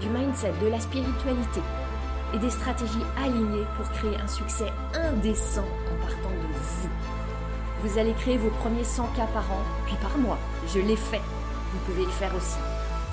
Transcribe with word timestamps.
du 0.00 0.08
mindset, 0.08 0.52
de 0.62 0.68
la 0.68 0.80
spiritualité 0.80 1.60
et 2.34 2.38
des 2.38 2.50
stratégies 2.50 3.04
alignées 3.16 3.66
pour 3.76 3.88
créer 3.90 4.16
un 4.16 4.28
succès 4.28 4.70
indécent 4.94 5.64
en 5.64 6.00
partant 6.00 6.30
de 6.30 6.52
vous. 6.52 6.88
Vous 7.82 7.98
allez 7.98 8.14
créer 8.14 8.36
vos 8.36 8.50
premiers 8.50 8.84
100 8.84 9.06
k 9.12 9.16
par 9.32 9.50
an, 9.52 9.62
puis 9.86 9.96
par 10.02 10.16
mois. 10.18 10.38
Je 10.68 10.80
l'ai 10.80 10.96
fait. 10.96 11.20
Vous 11.72 11.78
pouvez 11.84 12.04
le 12.04 12.10
faire 12.10 12.34
aussi. 12.34 12.58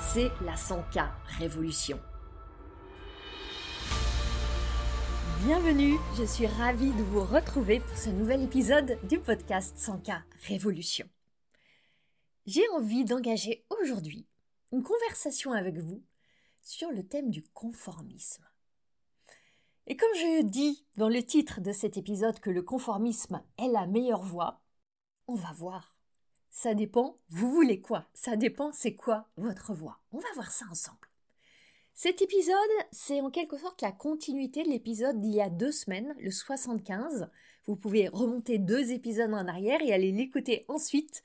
C'est 0.00 0.30
la 0.44 0.54
100K 0.54 1.06
Révolution. 1.38 1.98
Bienvenue, 5.44 5.96
je 6.18 6.24
suis 6.24 6.46
ravie 6.46 6.92
de 6.92 7.02
vous 7.02 7.22
retrouver 7.22 7.80
pour 7.80 7.96
ce 7.96 8.10
nouvel 8.10 8.42
épisode 8.42 8.98
du 9.08 9.18
podcast 9.18 9.76
100K 9.76 10.22
Révolution. 10.48 11.06
J'ai 12.46 12.66
envie 12.76 13.04
d'engager 13.04 13.64
aujourd'hui 13.68 14.26
une 14.72 14.82
conversation 14.82 15.52
avec 15.52 15.76
vous 15.78 16.02
sur 16.64 16.90
le 16.90 17.06
thème 17.06 17.30
du 17.30 17.44
conformisme. 17.44 18.44
Et 19.86 19.96
comme 19.96 20.14
je 20.14 20.42
dis 20.42 20.86
dans 20.96 21.10
le 21.10 21.22
titre 21.22 21.60
de 21.60 21.72
cet 21.72 21.96
épisode 21.96 22.40
que 22.40 22.50
le 22.50 22.62
conformisme 22.62 23.42
est 23.58 23.68
la 23.68 23.86
meilleure 23.86 24.22
voie, 24.22 24.62
on 25.28 25.34
va 25.34 25.52
voir. 25.52 25.96
Ça 26.50 26.74
dépend, 26.74 27.18
vous 27.28 27.50
voulez 27.50 27.80
quoi? 27.80 28.06
Ça 28.14 28.36
dépend, 28.36 28.72
c'est 28.72 28.94
quoi 28.94 29.28
votre 29.36 29.74
voie? 29.74 30.00
On 30.12 30.18
va 30.18 30.28
voir 30.34 30.50
ça 30.50 30.64
ensemble. 30.70 31.08
Cet 31.92 32.22
épisode, 32.22 32.56
c'est 32.92 33.20
en 33.20 33.30
quelque 33.30 33.58
sorte 33.58 33.82
la 33.82 33.92
continuité 33.92 34.62
de 34.62 34.68
l'épisode 34.68 35.20
d'il 35.20 35.34
y 35.34 35.40
a 35.40 35.50
deux 35.50 35.70
semaines, 35.70 36.14
le 36.18 36.30
75. 36.30 37.30
Vous 37.66 37.76
pouvez 37.76 38.08
remonter 38.08 38.58
deux 38.58 38.90
épisodes 38.90 39.32
en 39.32 39.46
arrière 39.46 39.80
et 39.82 39.92
aller 39.92 40.12
l'écouter 40.12 40.64
ensuite. 40.68 41.22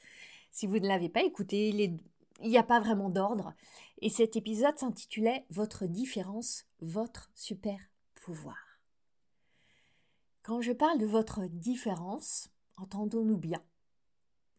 Si 0.52 0.68
vous 0.68 0.80
ne 0.80 0.88
l'avez 0.88 1.10
pas 1.10 1.24
écouté, 1.24 1.70
il 1.70 1.98
n'y 2.42 2.58
a 2.58 2.64
pas 2.64 2.80
vraiment 2.80 3.10
d'ordre. 3.10 3.54
Et 4.02 4.10
cet 4.10 4.38
épisode 4.38 4.78
s'intitulait 4.78 5.46
Votre 5.50 5.86
différence, 5.86 6.66
votre 6.80 7.30
super 7.36 7.78
pouvoir. 8.16 8.58
Quand 10.42 10.62
je 10.62 10.72
parle 10.72 11.00
de 11.00 11.06
votre 11.06 11.48
différence, 11.48 12.50
entendons-nous 12.78 13.38
bien. 13.38 13.62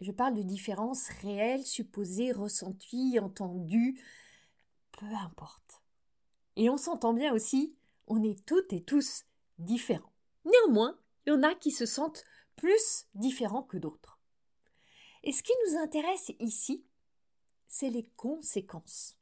Je 0.02 0.12
parle 0.12 0.34
de 0.34 0.42
différence 0.42 1.08
réelle, 1.22 1.64
supposée, 1.64 2.32
ressentie, 2.32 3.18
entendue, 3.18 3.98
peu 4.92 5.06
importe. 5.06 5.82
Et 6.56 6.68
on 6.68 6.76
s'entend 6.76 7.14
bien 7.14 7.32
aussi, 7.32 7.76
on 8.08 8.22
est 8.22 8.44
toutes 8.44 8.74
et 8.74 8.82
tous 8.82 9.24
différents. 9.58 10.12
Néanmoins, 10.44 10.98
il 11.26 11.30
y 11.30 11.32
en 11.32 11.42
a 11.42 11.54
qui 11.54 11.70
se 11.70 11.86
sentent 11.86 12.24
plus 12.56 13.06
différents 13.14 13.62
que 13.62 13.78
d'autres. 13.78 14.20
Et 15.22 15.32
ce 15.32 15.42
qui 15.42 15.52
nous 15.66 15.78
intéresse 15.78 16.30
ici, 16.40 16.84
c'est 17.68 17.90
les 17.90 18.04
conséquences 18.16 19.19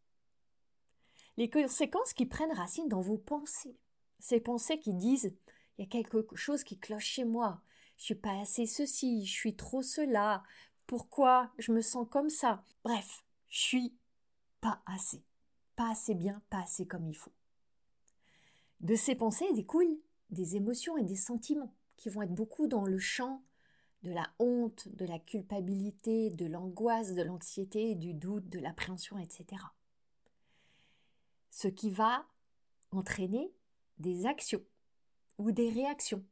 les 1.39 1.49
conséquences 1.49 2.15
qui 2.15 2.27
prennent 2.27 2.53
racine 2.53 2.89
dans 2.89 3.01
vos 3.01 3.17
pensées. 3.17 3.79
Ces 4.19 4.41
pensées 4.41 4.81
qui 4.81 4.93
disent 4.93 5.33
il 5.79 5.83
y 5.83 5.85
a 5.85 5.89
quelque 5.89 6.27
chose 6.35 6.65
qui 6.65 6.81
cloche 6.81 7.07
chez 7.07 7.25
moi, 7.25 7.63
je 7.97 8.07
suis 8.07 8.17
pas 8.17 8.41
assez 8.41 8.67
ceci, 8.67 9.25
je 9.25 9.33
suis 9.33 9.55
trop 9.55 9.81
cela, 9.81 10.43
pourquoi 10.89 11.53
je 11.59 11.71
me 11.71 11.81
sens 11.81 12.09
comme 12.11 12.29
ça? 12.29 12.65
Bref, 12.83 13.25
je 13.49 13.61
suis 13.61 13.97
pas 14.61 14.83
assez, 14.85 15.23
pas 15.77 15.91
assez 15.91 16.17
bien, 16.17 16.43
pas 16.51 16.63
assez 16.63 16.89
comme 16.89 17.07
il 17.07 17.15
faut. 17.17 17.33
De 18.81 18.97
ces 18.97 19.15
pensées 19.15 19.53
découlent 19.55 20.01
des 20.31 20.57
émotions 20.57 20.99
et 20.99 21.05
des 21.05 21.17
sentiments 21.17 21.73
qui 21.97 22.09
vont 22.09 22.23
être 22.23 22.35
beaucoup 22.35 22.67
dans 22.67 22.85
le 22.85 22.99
champ 22.99 23.45
de 24.03 24.11
la 24.11 24.29
honte, 24.41 24.89
de 24.89 25.05
la 25.05 25.21
culpabilité, 25.21 26.31
de 26.31 26.47
l'angoisse, 26.47 27.15
de 27.15 27.23
l'anxiété, 27.23 27.95
du 27.95 28.13
doute, 28.13 28.49
de 28.49 28.59
l'appréhension, 28.59 29.19
etc 29.19 29.59
ce 31.51 31.69
qui 31.69 31.91
va 31.91 32.27
entraîner 32.91 33.53
des 33.99 34.27
actions 34.27 34.63
ou 35.39 35.53
des 35.53 35.71
réactions 35.71 36.25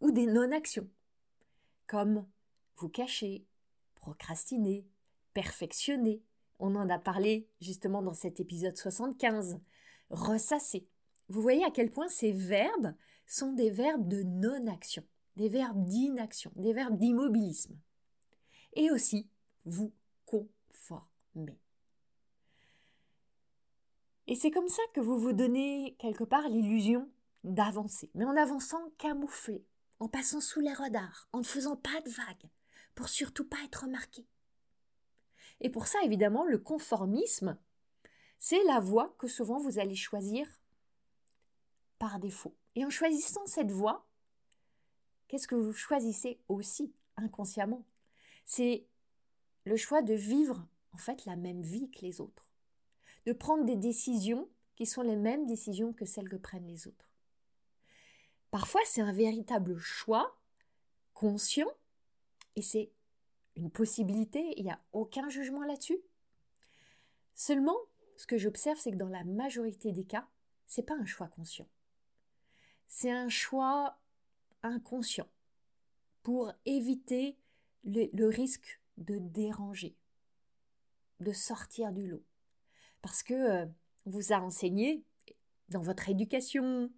ou 0.00 0.10
des 0.12 0.26
non-actions, 0.26 0.88
comme 1.86 2.26
vous 2.76 2.88
cacher, 2.88 3.44
procrastiner, 3.96 4.86
perfectionner, 5.34 6.22
on 6.58 6.74
en 6.74 6.88
a 6.88 6.98
parlé 6.98 7.48
justement 7.60 8.02
dans 8.02 8.14
cet 8.14 8.40
épisode 8.40 8.76
75, 8.76 9.60
ressasser. 10.10 10.88
Vous 11.28 11.42
voyez 11.42 11.64
à 11.64 11.70
quel 11.70 11.90
point 11.90 12.08
ces 12.08 12.32
verbes 12.32 12.94
sont 13.26 13.52
des 13.52 13.70
verbes 13.70 14.08
de 14.08 14.22
non-action, 14.22 15.04
des 15.36 15.48
verbes 15.48 15.84
d'inaction, 15.84 16.50
des 16.56 16.72
verbes 16.72 16.98
d'immobilisme. 16.98 17.76
Et 18.74 18.90
aussi, 18.90 19.28
vous 19.64 19.92
conformer. 20.24 21.58
Et 24.30 24.34
c'est 24.34 24.50
comme 24.50 24.68
ça 24.68 24.82
que 24.92 25.00
vous 25.00 25.18
vous 25.18 25.32
donnez 25.32 25.96
quelque 25.98 26.22
part 26.22 26.50
l'illusion 26.50 27.10
d'avancer, 27.44 28.10
mais 28.14 28.26
en 28.26 28.36
avançant 28.36 28.90
camouflé, 28.98 29.64
en 30.00 30.08
passant 30.08 30.42
sous 30.42 30.60
les 30.60 30.72
radars, 30.72 31.30
en 31.32 31.38
ne 31.38 31.44
faisant 31.44 31.76
pas 31.76 32.02
de 32.02 32.10
vagues, 32.10 32.50
pour 32.94 33.08
surtout 33.08 33.48
pas 33.48 33.56
être 33.64 33.84
remarqué. 33.84 34.26
Et 35.62 35.70
pour 35.70 35.86
ça, 35.86 35.98
évidemment, 36.04 36.44
le 36.44 36.58
conformisme, 36.58 37.56
c'est 38.38 38.62
la 38.64 38.80
voie 38.80 39.16
que 39.18 39.28
souvent 39.28 39.58
vous 39.60 39.78
allez 39.78 39.96
choisir 39.96 40.46
par 41.98 42.18
défaut. 42.20 42.54
Et 42.74 42.84
en 42.84 42.90
choisissant 42.90 43.46
cette 43.46 43.70
voie, 43.70 44.06
qu'est-ce 45.28 45.48
que 45.48 45.54
vous 45.54 45.72
choisissez 45.72 46.38
aussi 46.48 46.92
inconsciemment? 47.16 47.82
C'est 48.44 48.86
le 49.64 49.76
choix 49.76 50.02
de 50.02 50.12
vivre 50.12 50.68
en 50.92 50.98
fait 50.98 51.24
la 51.24 51.34
même 51.34 51.62
vie 51.62 51.90
que 51.90 52.02
les 52.02 52.20
autres 52.20 52.47
de 53.28 53.34
prendre 53.34 53.66
des 53.66 53.76
décisions 53.76 54.48
qui 54.74 54.86
sont 54.86 55.02
les 55.02 55.14
mêmes 55.14 55.44
décisions 55.44 55.92
que 55.92 56.06
celles 56.06 56.30
que 56.30 56.36
prennent 56.36 56.66
les 56.66 56.88
autres. 56.88 57.10
Parfois, 58.50 58.80
c'est 58.86 59.02
un 59.02 59.12
véritable 59.12 59.76
choix 59.76 60.40
conscient 61.12 61.68
et 62.56 62.62
c'est 62.62 62.90
une 63.54 63.70
possibilité, 63.70 64.54
il 64.56 64.64
n'y 64.64 64.70
a 64.70 64.80
aucun 64.94 65.28
jugement 65.28 65.62
là-dessus. 65.62 65.98
Seulement, 67.34 67.76
ce 68.16 68.26
que 68.26 68.38
j'observe, 68.38 68.78
c'est 68.78 68.92
que 68.92 68.96
dans 68.96 69.10
la 69.10 69.24
majorité 69.24 69.92
des 69.92 70.04
cas, 70.04 70.26
c'est 70.66 70.84
pas 70.84 70.96
un 70.96 71.04
choix 71.04 71.28
conscient. 71.28 71.68
C'est 72.86 73.10
un 73.10 73.28
choix 73.28 73.98
inconscient 74.62 75.28
pour 76.22 76.50
éviter 76.64 77.36
le, 77.84 78.08
le 78.14 78.28
risque 78.28 78.80
de 78.96 79.18
déranger, 79.18 79.94
de 81.20 81.32
sortir 81.34 81.92
du 81.92 82.06
lot 82.06 82.24
parce 83.02 83.22
que 83.22 83.34
euh, 83.34 83.66
vous 84.06 84.32
a 84.32 84.40
enseigné 84.40 85.04
dans 85.68 85.80
votre 85.80 86.08
éducation, 86.08 86.90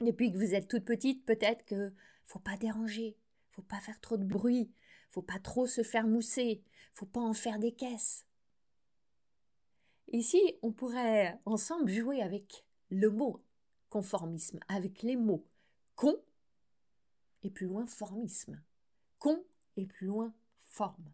depuis 0.00 0.32
que 0.32 0.38
vous 0.38 0.54
êtes 0.54 0.68
toute 0.68 0.84
petite, 0.84 1.24
peut-être 1.24 1.64
que 1.64 1.92
faut 2.24 2.38
pas 2.38 2.56
déranger, 2.56 3.16
faut 3.52 3.62
pas 3.62 3.80
faire 3.80 4.00
trop 4.00 4.16
de 4.16 4.24
bruit, 4.24 4.70
faut 5.10 5.22
pas 5.22 5.38
trop 5.38 5.66
se 5.66 5.82
faire 5.82 6.06
mousser, 6.06 6.62
faut 6.92 7.06
pas 7.06 7.20
en 7.20 7.34
faire 7.34 7.58
des 7.58 7.72
caisses. 7.72 8.26
Ici, 10.08 10.40
on 10.62 10.72
pourrait 10.72 11.38
ensemble 11.44 11.90
jouer 11.90 12.22
avec 12.22 12.64
le 12.90 13.10
mot 13.10 13.42
conformisme, 13.88 14.60
avec 14.68 15.02
les 15.02 15.16
mots 15.16 15.46
con 15.94 16.16
et 17.42 17.50
plus 17.50 17.66
loin 17.66 17.86
formisme. 17.86 18.60
Con 19.18 19.42
et 19.76 19.86
plus 19.86 20.06
loin 20.06 20.34
forme. 20.66 21.12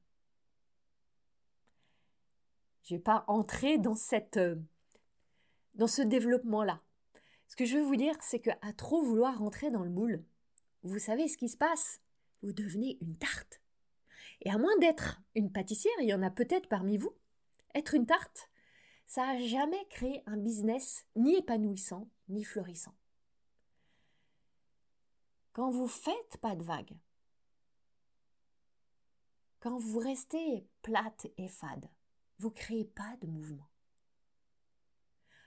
Je 2.90 2.96
ne 2.96 2.98
vais 2.98 3.04
pas 3.04 3.25
entrer 3.28 3.78
euh, 3.78 4.56
dans 5.75 5.87
ce 5.87 6.02
développement-là. 6.02 6.82
Ce 7.46 7.54
que 7.54 7.64
je 7.64 7.76
veux 7.76 7.84
vous 7.84 7.94
dire, 7.94 8.16
c'est 8.20 8.40
qu'à 8.40 8.72
trop 8.76 9.00
vouloir 9.00 9.38
rentrer 9.38 9.70
dans 9.70 9.84
le 9.84 9.90
moule, 9.90 10.25
vous 10.82 10.98
savez 10.98 11.28
ce 11.28 11.37
qui 11.37 11.48
se 11.48 11.56
passe? 11.56 12.00
Vous 12.42 12.52
devenez 12.52 12.98
une 13.00 13.16
tarte. 13.16 13.60
Et 14.40 14.50
à 14.50 14.58
moins 14.58 14.76
d'être 14.81 15.22
une 15.37 15.52
pâtissière, 15.52 15.94
il 16.00 16.08
y 16.08 16.14
en 16.14 16.22
a 16.25 16.32
peut-être 16.32 16.69
parmi 16.69 16.96
vous, 16.96 17.14
être 17.76 17.94
une 17.94 18.06
tarte, 18.06 18.50
ça 19.06 19.25
n'a 19.25 19.38
jamais 19.38 19.87
créé 19.88 20.25
un 20.26 20.37
business 20.37 21.06
ni 21.14 21.37
épanouissant, 21.37 22.08
ni 22.28 22.42
florissant. 22.42 22.96
Quand 25.52 25.70
vous 25.70 25.87
faites 25.87 26.38
pas 26.40 26.56
de 26.56 26.64
vagues, 26.64 26.96
quand 29.60 29.78
vous 29.78 30.00
restez 30.00 30.66
plate 30.82 31.28
et 31.37 31.46
fade, 31.46 31.88
vous 32.40 32.50
créez 32.50 32.87
pas 32.87 33.16
de 33.20 33.26
mouvement. 33.26 33.69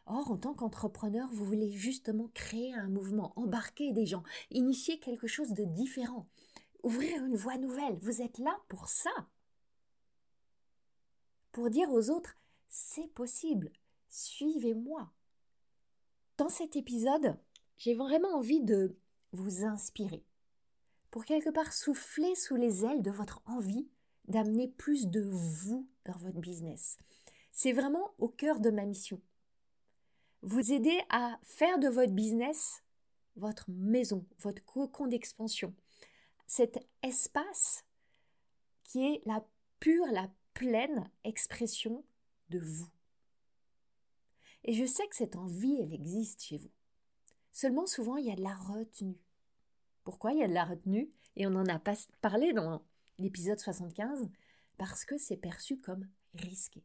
Or, 0.06 0.30
en 0.30 0.38
tant 0.38 0.54
qu'entrepreneur, 0.54 1.28
vous 1.32 1.46
voulez 1.46 1.72
justement 1.72 2.30
créer 2.34 2.74
un 2.74 2.88
mouvement, 2.88 3.34
embarquer 3.36 3.94
des 3.94 4.06
gens, 4.06 4.24
initier 4.52 5.00
quelque 5.00 5.28
chose 5.28 5.54
de 5.54 5.64
différent, 5.64 6.28
ouvrir 6.84 7.24
une 7.24 7.36
voie 7.36 7.58
nouvelle. 7.58 7.98
Vous 8.00 8.22
êtes 8.22 8.38
là 8.38 8.56
pour 8.68 8.90
ça. 8.90 9.10
Pour 11.52 11.70
dire 11.70 11.90
aux 11.90 12.10
autres, 12.12 12.38
c'est 12.70 13.12
possible, 13.14 13.72
suivez-moi. 14.10 15.12
Dans 16.38 16.50
cet 16.50 16.76
épisode, 16.76 17.40
j'ai 17.78 17.96
vraiment 17.96 18.36
envie 18.36 18.64
de 18.64 18.96
vous 19.32 19.64
inspirer, 19.64 20.24
pour 21.10 21.26
quelque 21.26 21.50
part 21.50 21.74
souffler 21.74 22.36
sous 22.36 22.56
les 22.56 22.86
ailes 22.86 23.02
de 23.02 23.12
votre 23.12 23.42
envie 23.46 23.88
d'amener 24.28 24.68
plus 24.68 25.08
de 25.08 25.22
vous 25.22 25.88
dans 26.06 26.18
votre 26.18 26.40
business. 26.40 26.98
C'est 27.52 27.74
vraiment 27.74 28.14
au 28.18 28.30
cœur 28.30 28.60
de 28.60 28.70
ma 28.70 28.86
mission 28.86 29.22
vous 30.44 30.74
aider 30.74 31.00
à 31.10 31.40
faire 31.44 31.80
de 31.80 31.88
votre 31.88 32.12
business 32.12 32.84
votre 33.36 33.70
maison, 33.70 34.26
votre 34.40 34.64
cocon 34.64 35.08
d'expansion, 35.08 35.74
cet 36.48 36.78
espace 37.02 37.86
qui 38.84 39.06
est 39.06 39.22
la 39.26 39.44
pure, 39.80 40.06
la 40.12 40.30
pleine 40.54 41.10
expression 41.24 42.04
de 42.50 42.60
vous. 42.60 42.90
Et 44.64 44.74
je 44.74 44.86
sais 44.86 45.08
que 45.08 45.16
cette 45.16 45.36
envie, 45.36 45.80
elle 45.82 45.94
existe 45.94 46.44
chez 46.44 46.58
vous. 46.58 46.72
Seulement 47.52 47.86
souvent, 47.86 48.18
il 48.18 48.26
y 48.26 48.32
a 48.32 48.36
de 48.36 48.44
la 48.44 48.56
retenue. 48.56 49.18
Pourquoi 50.04 50.32
il 50.32 50.40
y 50.40 50.44
a 50.44 50.48
de 50.48 50.54
la 50.54 50.66
retenue? 50.66 51.12
Et 51.36 51.48
on 51.48 51.56
en 51.56 51.66
a 51.66 51.80
pas 51.80 51.96
parlé 52.22 52.54
dans 52.54 52.84
l'épisode 53.18 53.60
75, 53.60 54.30
parce 54.78 55.06
que 55.06 55.18
c'est 55.18 55.38
perçu 55.38 55.78
comme 55.80 56.08
risqué. 56.34 56.84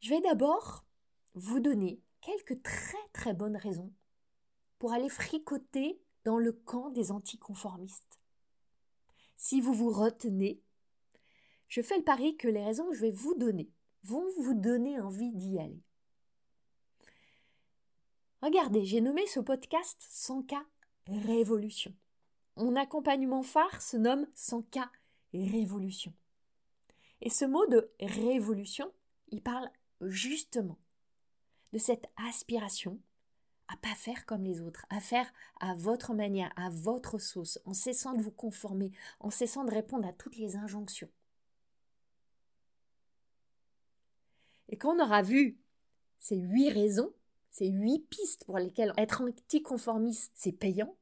Je 0.00 0.10
vais 0.10 0.20
d'abord 0.20 0.84
vous 1.34 1.60
donner 1.60 2.00
quelques 2.20 2.62
très 2.62 3.08
très 3.12 3.34
bonnes 3.34 3.56
raisons 3.56 3.92
pour 4.78 4.92
aller 4.92 5.08
fricoter 5.08 6.00
dans 6.24 6.38
le 6.38 6.52
camp 6.52 6.90
des 6.90 7.12
anticonformistes. 7.12 8.20
Si 9.36 9.60
vous 9.60 9.74
vous 9.74 9.90
retenez, 9.90 10.60
je 11.68 11.82
fais 11.82 11.96
le 11.96 12.04
pari 12.04 12.36
que 12.36 12.48
les 12.48 12.64
raisons 12.64 12.88
que 12.88 12.94
je 12.94 13.00
vais 13.00 13.10
vous 13.10 13.34
donner 13.34 13.70
vont 14.04 14.28
vous 14.38 14.54
donner 14.54 15.00
envie 15.00 15.32
d'y 15.32 15.58
aller. 15.58 15.82
Regardez, 18.42 18.84
j'ai 18.84 19.00
nommé 19.00 19.26
ce 19.28 19.40
podcast 19.40 20.00
100K 20.10 20.56
Révolution. 21.06 21.94
Mon 22.56 22.76
accompagnement 22.76 23.42
phare 23.42 23.80
se 23.80 23.96
nomme 23.96 24.26
100K 24.36 24.86
Révolution. 25.32 26.12
Et 27.22 27.30
ce 27.30 27.44
mot 27.44 27.66
de 27.66 27.90
révolution, 28.00 28.92
il 29.28 29.42
parle 29.42 29.70
justement 30.02 30.78
de 31.72 31.78
cette 31.78 32.06
aspiration 32.28 32.98
à 33.68 33.76
pas 33.76 33.94
faire 33.94 34.26
comme 34.26 34.44
les 34.44 34.60
autres, 34.60 34.84
à 34.90 35.00
faire 35.00 35.32
à 35.60 35.74
votre 35.74 36.12
manière, 36.12 36.52
à 36.56 36.68
votre 36.68 37.18
sauce, 37.18 37.58
en 37.64 37.72
cessant 37.72 38.12
de 38.12 38.20
vous 38.20 38.30
conformer, 38.30 38.92
en 39.20 39.30
cessant 39.30 39.64
de 39.64 39.70
répondre 39.70 40.06
à 40.06 40.12
toutes 40.12 40.36
les 40.36 40.56
injonctions. 40.56 41.08
Et 44.68 44.76
quand 44.76 44.96
on 44.96 45.02
aura 45.02 45.22
vu 45.22 45.58
ces 46.18 46.36
huit 46.36 46.70
raisons, 46.70 47.14
ces 47.50 47.68
huit 47.68 48.00
pistes 48.08 48.44
pour 48.44 48.58
lesquelles 48.58 48.92
être 48.98 49.22
anticonformiste, 49.22 50.32
c'est 50.34 50.52
payant, 50.52 50.94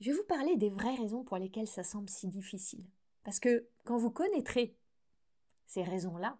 je 0.00 0.10
vais 0.10 0.16
vous 0.16 0.24
parler 0.24 0.56
des 0.56 0.70
vraies 0.70 0.94
raisons 0.94 1.24
pour 1.24 1.38
lesquelles 1.38 1.66
ça 1.66 1.82
semble 1.82 2.08
si 2.08 2.28
difficile. 2.28 2.84
Parce 3.24 3.40
que 3.40 3.68
quand 3.84 3.98
vous 3.98 4.10
connaîtrez 4.10 4.76
ces 5.66 5.82
raisons-là, 5.82 6.38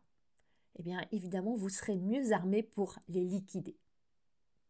eh 0.77 0.83
bien 0.83 1.05
évidemment 1.11 1.55
vous 1.55 1.69
serez 1.69 1.97
mieux 1.97 2.33
armé 2.33 2.63
pour 2.63 2.99
les 3.09 3.25
liquider. 3.25 3.77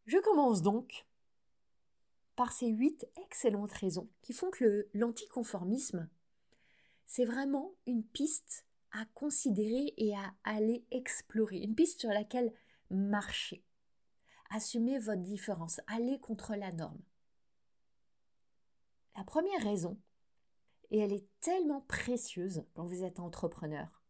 Je 0.07 0.19
commence 0.19 0.63
donc 0.63 1.07
par 2.35 2.53
ces 2.53 2.69
huit 2.69 3.07
excellentes 3.23 3.73
raisons 3.73 4.09
qui 4.23 4.33
font 4.33 4.51
que 4.51 4.89
l'anticonformisme, 4.95 6.09
c'est 7.05 7.25
vraiment 7.25 7.75
une 7.87 8.05
piste 8.05 8.65
à 8.93 9.05
considérer 9.15 9.93
et 9.97 10.15
à 10.15 10.35
aller 10.45 10.85
explorer, 10.91 11.59
une 11.59 11.75
piste 11.75 12.01
sur 12.01 12.11
laquelle 12.11 12.55
marcher, 12.91 13.65
assumer 14.51 14.99
votre 14.99 15.21
différence, 15.21 15.81
aller 15.89 16.19
contre 16.21 16.55
la 16.55 16.73
norme. 16.73 17.03
La 19.19 19.25
première 19.25 19.65
raison, 19.65 19.99
et 20.93 21.01
elle 21.01 21.13
est 21.13 21.27
tellement 21.41 21.81
précieuse 21.81 22.63
quand 22.75 22.85
vous 22.85 23.03
êtes 23.03 23.19
entrepreneur, 23.19 24.01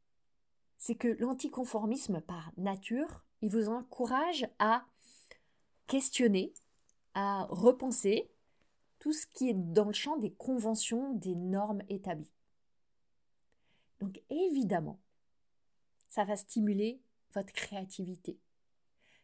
c'est 0.76 0.96
que 0.96 1.08
l'anticonformisme 1.08 2.20
par 2.20 2.52
nature, 2.58 3.25
il 3.40 3.49
vous 3.49 3.70
encourage 3.70 4.46
à 4.58 4.84
questionner, 5.87 6.52
à 7.14 7.46
repenser 7.49 8.31
tout 8.99 9.14
ce 9.14 9.26
qui 9.26 9.49
est 9.49 9.55
dans 9.55 9.87
le 9.87 9.94
champ 9.94 10.19
des 10.19 10.34
conventions, 10.34 11.14
des 11.14 11.37
normes 11.37 11.82
établies. 11.88 12.34
Donc 14.00 14.20
évidemment, 14.28 15.00
ça 16.06 16.25
va 16.25 16.37
stimuler 16.37 17.00
votre 17.32 17.55
créativité. 17.55 18.38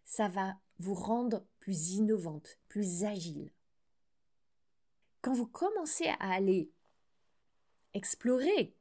Ça 0.06 0.28
va 0.28 0.56
vous 0.78 0.94
rendre 0.94 1.44
plus 1.58 1.90
innovante, 1.90 2.58
plus 2.68 3.04
agile. 3.04 3.52
Quand 5.24 5.32
vous 5.32 5.46
commencez 5.46 6.08
à 6.20 6.34
aller 6.34 6.70
explorer 7.94 8.76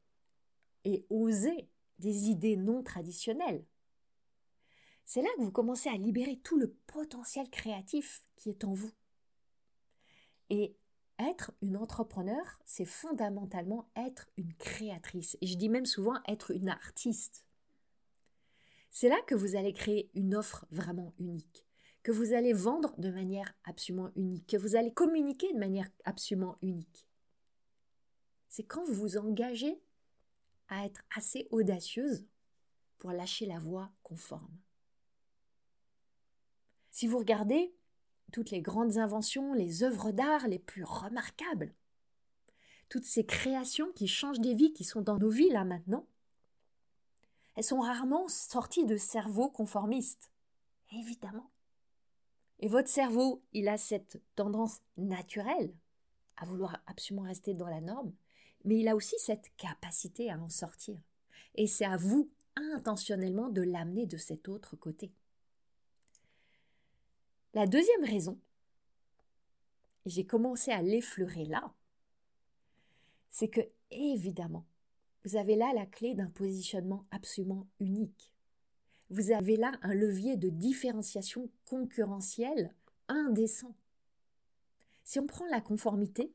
et 0.84 1.06
oser 1.10 1.70
des 2.00 2.30
idées 2.32 2.58
non 2.58 2.84
traditionnelles. 2.84 3.64
C'est 5.06 5.22
là 5.22 5.30
que 5.38 5.42
vous 5.42 5.54
commencez 5.54 5.88
à 5.88 5.96
libérer 5.96 6.36
tout 6.44 6.58
le 6.58 6.74
potentiel 6.86 7.50
créatif 7.50 8.28
qui 8.36 8.50
est 8.50 8.66
en 8.66 8.74
vous. 8.74 8.92
Et 10.50 10.76
être 11.18 11.54
une 11.62 11.78
entrepreneur, 11.78 12.60
c'est 12.66 12.84
fondamentalement 12.84 13.90
être 13.96 14.30
une 14.36 14.54
créatrice. 14.56 15.38
Et 15.40 15.48
je 15.48 15.56
dis 15.56 15.70
même 15.70 15.86
souvent 15.86 16.20
être 16.28 16.52
une 16.52 16.68
artiste. 16.68 17.46
C'est 18.90 19.08
là 19.08 19.22
que 19.28 19.36
vous 19.36 19.56
allez 19.56 19.72
créer 19.72 20.12
une 20.14 20.36
offre 20.36 20.66
vraiment 20.72 21.14
unique, 21.20 21.63
que 22.04 22.12
vous 22.12 22.34
allez 22.34 22.54
vendre 22.54 22.94
de 22.98 23.10
manière 23.10 23.56
absolument 23.64 24.12
unique, 24.16 24.48
que 24.48 24.58
vous 24.58 24.76
allez 24.76 24.94
communiquer 24.94 25.52
de 25.54 25.60
manière 25.60 25.90
absolument 26.04 26.58
unique. 26.62 27.08
C'est 28.50 28.64
quand 28.64 28.84
vous 28.84 28.94
vous 28.94 29.18
engagez 29.18 29.82
à 30.68 30.86
être 30.86 31.04
assez 31.16 31.48
audacieuse 31.50 32.26
pour 32.98 33.12
lâcher 33.12 33.46
la 33.46 33.58
voie 33.58 33.92
conforme. 34.04 34.58
Si 36.92 37.08
vous 37.08 37.18
regardez 37.18 37.74
toutes 38.32 38.52
les 38.52 38.62
grandes 38.62 38.98
inventions, 38.98 39.54
les 39.54 39.84
œuvres 39.84 40.12
d'art 40.12 40.48
les 40.48 40.60
plus 40.60 40.84
remarquables, 40.84 41.74
toutes 42.90 43.06
ces 43.06 43.26
créations 43.26 43.92
qui 43.94 44.08
changent 44.08 44.40
des 44.40 44.54
vies, 44.54 44.74
qui 44.74 44.84
sont 44.84 45.02
dans 45.02 45.18
nos 45.18 45.30
vies 45.30 45.50
là 45.50 45.64
maintenant, 45.64 46.06
elles 47.56 47.64
sont 47.64 47.80
rarement 47.80 48.28
sorties 48.28 48.86
de 48.86 48.98
cerveaux 48.98 49.50
conformistes. 49.50 50.32
Évidemment. 50.92 51.53
Et 52.64 52.70
votre 52.70 52.88
cerveau, 52.88 53.44
il 53.52 53.68
a 53.68 53.78
cette 53.78 54.22
tendance 54.36 54.80
naturelle 54.96 55.76
à 56.38 56.46
vouloir 56.46 56.82
absolument 56.88 57.28
rester 57.28 57.54
dans 57.54 57.68
la 57.68 57.82
norme, 57.82 58.14
mais 58.64 58.80
il 58.80 58.88
a 58.88 58.96
aussi 58.96 59.18
cette 59.20 59.54
capacité 59.58 60.32
à 60.32 60.40
en 60.40 60.48
sortir. 60.48 60.98
Et 61.56 61.68
c'est 61.68 61.84
à 61.84 61.98
vous 61.98 62.32
intentionnellement 62.56 63.50
de 63.50 63.64
l'amener 63.64 64.06
de 64.06 64.16
cet 64.16 64.48
autre 64.48 64.78
côté. 64.78 65.12
La 67.54 67.68
deuxième 67.68 68.06
raison, 68.06 68.40
j'ai 70.06 70.26
commencé 70.26 70.72
à 70.72 70.82
l'effleurer 70.82 71.44
là, 71.44 71.74
c'est 73.30 73.50
que, 73.50 73.60
évidemment, 73.92 74.66
vous 75.26 75.36
avez 75.36 75.58
là 75.58 75.74
la 75.76 75.86
clé 75.86 76.16
d'un 76.16 76.30
positionnement 76.30 77.06
absolument 77.12 77.68
unique. 77.82 78.33
Vous 79.14 79.30
avez 79.30 79.58
là 79.58 79.72
un 79.84 79.94
levier 79.94 80.38
de 80.38 80.50
différenciation 80.50 81.48
concurrentielle 81.66 82.74
indécent. 83.08 83.76
Si 85.04 85.20
on 85.20 85.28
prend 85.28 85.46
la 85.52 85.62
conformité, 85.62 86.34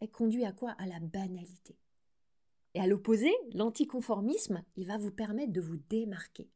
elle 0.00 0.10
conduit 0.10 0.44
à 0.44 0.50
quoi? 0.50 0.72
À 0.72 0.86
la 0.86 0.98
banalité. 0.98 1.76
Et 2.74 2.80
à 2.80 2.88
l'opposé, 2.88 3.30
l'anticonformisme, 3.52 4.64
il 4.74 4.88
va 4.88 4.98
vous 4.98 5.12
permettre 5.12 5.52
de 5.52 5.60
vous 5.60 5.76
démarquer. 5.88 6.50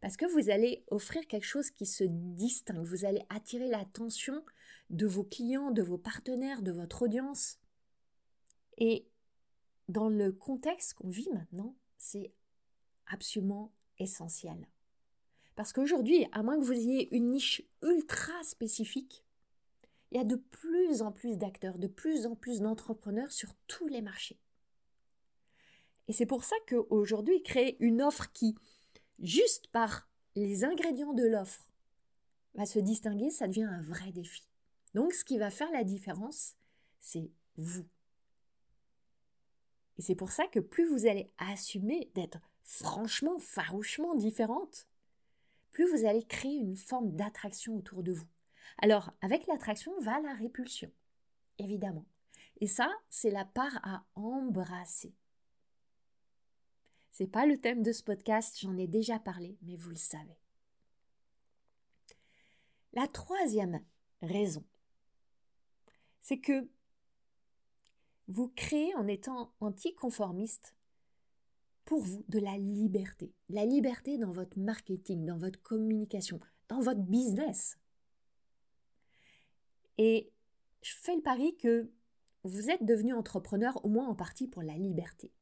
Parce 0.00 0.16
que 0.16 0.24
vous 0.32 0.48
allez 0.48 0.82
offrir 0.90 1.26
quelque 1.26 1.44
chose 1.44 1.70
qui 1.70 1.84
se 1.84 2.04
distingue, 2.04 2.82
vous 2.82 3.04
allez 3.04 3.22
attirer 3.28 3.68
l'attention 3.68 4.42
de 4.88 5.06
vos 5.06 5.24
clients, 5.24 5.72
de 5.72 5.82
vos 5.82 5.98
partenaires, 5.98 6.62
de 6.62 6.72
votre 6.72 7.02
audience. 7.02 7.58
Et 8.78 9.06
dans 9.90 10.08
le 10.08 10.32
contexte 10.32 10.94
qu'on 10.94 11.10
vit 11.10 11.28
maintenant, 11.34 11.76
c'est 11.98 12.32
absolument 13.06 13.74
essentiel. 13.98 14.66
Parce 15.56 15.72
qu'aujourd'hui, 15.72 16.26
à 16.32 16.42
moins 16.42 16.58
que 16.58 16.64
vous 16.64 16.72
ayez 16.72 17.14
une 17.16 17.30
niche 17.30 17.62
ultra 17.82 18.34
spécifique, 18.44 19.24
il 20.10 20.18
y 20.18 20.20
a 20.20 20.24
de 20.24 20.36
plus 20.36 21.02
en 21.02 21.10
plus 21.10 21.38
d'acteurs, 21.38 21.78
de 21.78 21.88
plus 21.88 22.26
en 22.26 22.36
plus 22.36 22.60
d'entrepreneurs 22.60 23.32
sur 23.32 23.54
tous 23.66 23.88
les 23.88 24.02
marchés. 24.02 24.38
Et 26.08 26.12
c'est 26.12 26.26
pour 26.26 26.44
ça 26.44 26.54
qu'aujourd'hui, 26.68 27.42
créer 27.42 27.76
une 27.80 28.02
offre 28.02 28.30
qui, 28.32 28.54
juste 29.18 29.66
par 29.68 30.08
les 30.36 30.62
ingrédients 30.64 31.14
de 31.14 31.26
l'offre 31.26 31.72
va 32.54 32.66
se 32.66 32.78
distinguer, 32.78 33.30
ça 33.30 33.48
devient 33.48 33.64
un 33.64 33.82
vrai 33.82 34.12
défi. 34.12 34.46
Donc 34.94 35.12
ce 35.14 35.24
qui 35.24 35.38
va 35.38 35.50
faire 35.50 35.70
la 35.72 35.84
différence, 35.84 36.54
c'est 37.00 37.30
vous. 37.56 37.86
Et 39.98 40.02
c'est 40.02 40.14
pour 40.14 40.30
ça 40.30 40.46
que 40.46 40.60
plus 40.60 40.86
vous 40.86 41.06
allez 41.06 41.30
assumer 41.38 42.10
d'être 42.14 42.38
franchement, 42.62 43.38
farouchement 43.38 44.14
différente, 44.14 44.86
plus 45.76 45.94
vous 45.94 46.06
allez 46.06 46.24
créer 46.24 46.56
une 46.56 46.74
forme 46.74 47.14
d'attraction 47.14 47.76
autour 47.76 48.02
de 48.02 48.10
vous. 48.10 48.26
Alors, 48.78 49.12
avec 49.20 49.46
l'attraction 49.46 49.92
va 50.00 50.18
la 50.20 50.32
répulsion, 50.32 50.90
évidemment. 51.58 52.06
Et 52.62 52.66
ça, 52.66 52.90
c'est 53.10 53.28
la 53.30 53.44
part 53.44 53.78
à 53.82 54.06
embrasser. 54.14 55.12
C'est 57.10 57.26
pas 57.26 57.44
le 57.44 57.58
thème 57.58 57.82
de 57.82 57.92
ce 57.92 58.02
podcast, 58.02 58.58
j'en 58.58 58.74
ai 58.78 58.86
déjà 58.86 59.18
parlé, 59.18 59.58
mais 59.60 59.76
vous 59.76 59.90
le 59.90 59.96
savez. 59.96 60.38
La 62.94 63.06
troisième 63.06 63.84
raison, 64.22 64.64
c'est 66.22 66.38
que 66.38 66.70
vous 68.28 68.48
créez 68.48 68.94
en 68.94 69.06
étant 69.08 69.52
anticonformiste 69.60 70.74
pour 71.86 72.02
vous 72.02 72.24
de 72.28 72.38
la 72.38 72.58
liberté. 72.58 73.32
La 73.48 73.64
liberté 73.64 74.18
dans 74.18 74.32
votre 74.32 74.58
marketing, 74.58 75.24
dans 75.24 75.38
votre 75.38 75.62
communication, 75.62 76.38
dans 76.68 76.80
votre 76.80 77.00
business. 77.00 77.78
Et 79.96 80.30
je 80.82 80.92
fais 80.94 81.14
le 81.14 81.22
pari 81.22 81.56
que 81.56 81.88
vous 82.42 82.70
êtes 82.70 82.84
devenu 82.84 83.14
entrepreneur 83.14 83.82
au 83.84 83.88
moins 83.88 84.08
en 84.08 84.14
partie 84.14 84.48
pour 84.48 84.62
la 84.62 84.76
liberté. 84.76 85.32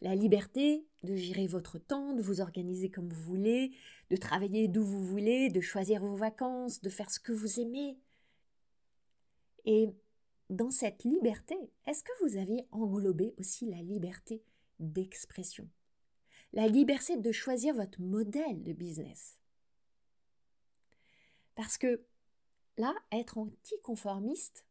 La 0.00 0.14
liberté 0.14 0.86
de 1.02 1.14
gérer 1.14 1.46
votre 1.46 1.78
temps, 1.78 2.14
de 2.14 2.22
vous 2.22 2.40
organiser 2.40 2.88
comme 2.88 3.08
vous 3.08 3.22
voulez, 3.22 3.72
de 4.10 4.16
travailler 4.16 4.68
d'où 4.68 4.84
vous 4.84 5.04
voulez, 5.04 5.50
de 5.50 5.60
choisir 5.60 6.02
vos 6.02 6.16
vacances, 6.16 6.80
de 6.80 6.88
faire 6.88 7.10
ce 7.10 7.20
que 7.20 7.32
vous 7.32 7.60
aimez. 7.60 7.98
Et 9.66 9.90
dans 10.48 10.70
cette 10.70 11.04
liberté, 11.04 11.56
est-ce 11.86 12.02
que 12.02 12.24
vous 12.24 12.36
avez 12.36 12.64
englobé 12.70 13.34
aussi 13.38 13.66
la 13.66 13.82
liberté 13.82 14.42
d'expression? 14.78 15.68
La 16.52 16.66
liberté 16.66 17.16
de 17.16 17.32
choisir 17.32 17.74
votre 17.74 18.00
modèle 18.00 18.62
de 18.62 18.72
business 18.72 19.38
Parce 21.54 21.78
que 21.78 22.04
là, 22.76 22.94
être 23.12 23.38
anticonformiste, 23.38 24.64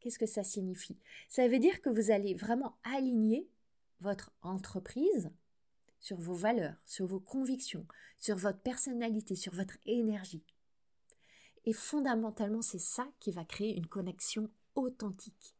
qu'est-ce 0.00 0.18
que 0.18 0.26
ça 0.26 0.42
signifie? 0.42 0.98
Ça 1.28 1.46
veut 1.46 1.60
dire 1.60 1.80
que 1.80 1.90
vous 1.90 2.10
allez 2.10 2.34
vraiment 2.34 2.76
aligner 2.82 3.48
votre 4.00 4.32
entreprise 4.42 5.30
sur 6.00 6.18
vos 6.18 6.34
valeurs, 6.34 6.76
sur 6.84 7.06
vos 7.06 7.20
convictions, 7.20 7.86
sur 8.18 8.36
votre 8.36 8.60
personnalité, 8.60 9.36
sur 9.36 9.54
votre 9.54 9.78
énergie. 9.86 10.44
Et 11.64 11.72
fondamentalement, 11.72 12.62
c'est 12.62 12.80
ça 12.80 13.06
qui 13.20 13.30
va 13.30 13.44
créer 13.44 13.76
une 13.76 13.86
connexion 13.86 14.50
authentique, 14.74 15.54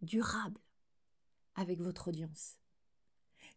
durable 0.00 0.60
avec 1.56 1.80
votre 1.80 2.08
audience. 2.08 2.58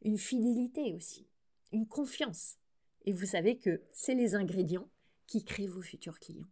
Une 0.01 0.17
fidélité 0.17 0.93
aussi, 0.93 1.27
une 1.71 1.87
confiance. 1.87 2.57
Et 3.05 3.11
vous 3.11 3.25
savez 3.25 3.57
que 3.57 3.81
c'est 3.91 4.15
les 4.15 4.35
ingrédients 4.35 4.89
qui 5.25 5.43
créent 5.43 5.67
vos 5.67 5.81
futurs 5.81 6.19
clients. 6.19 6.49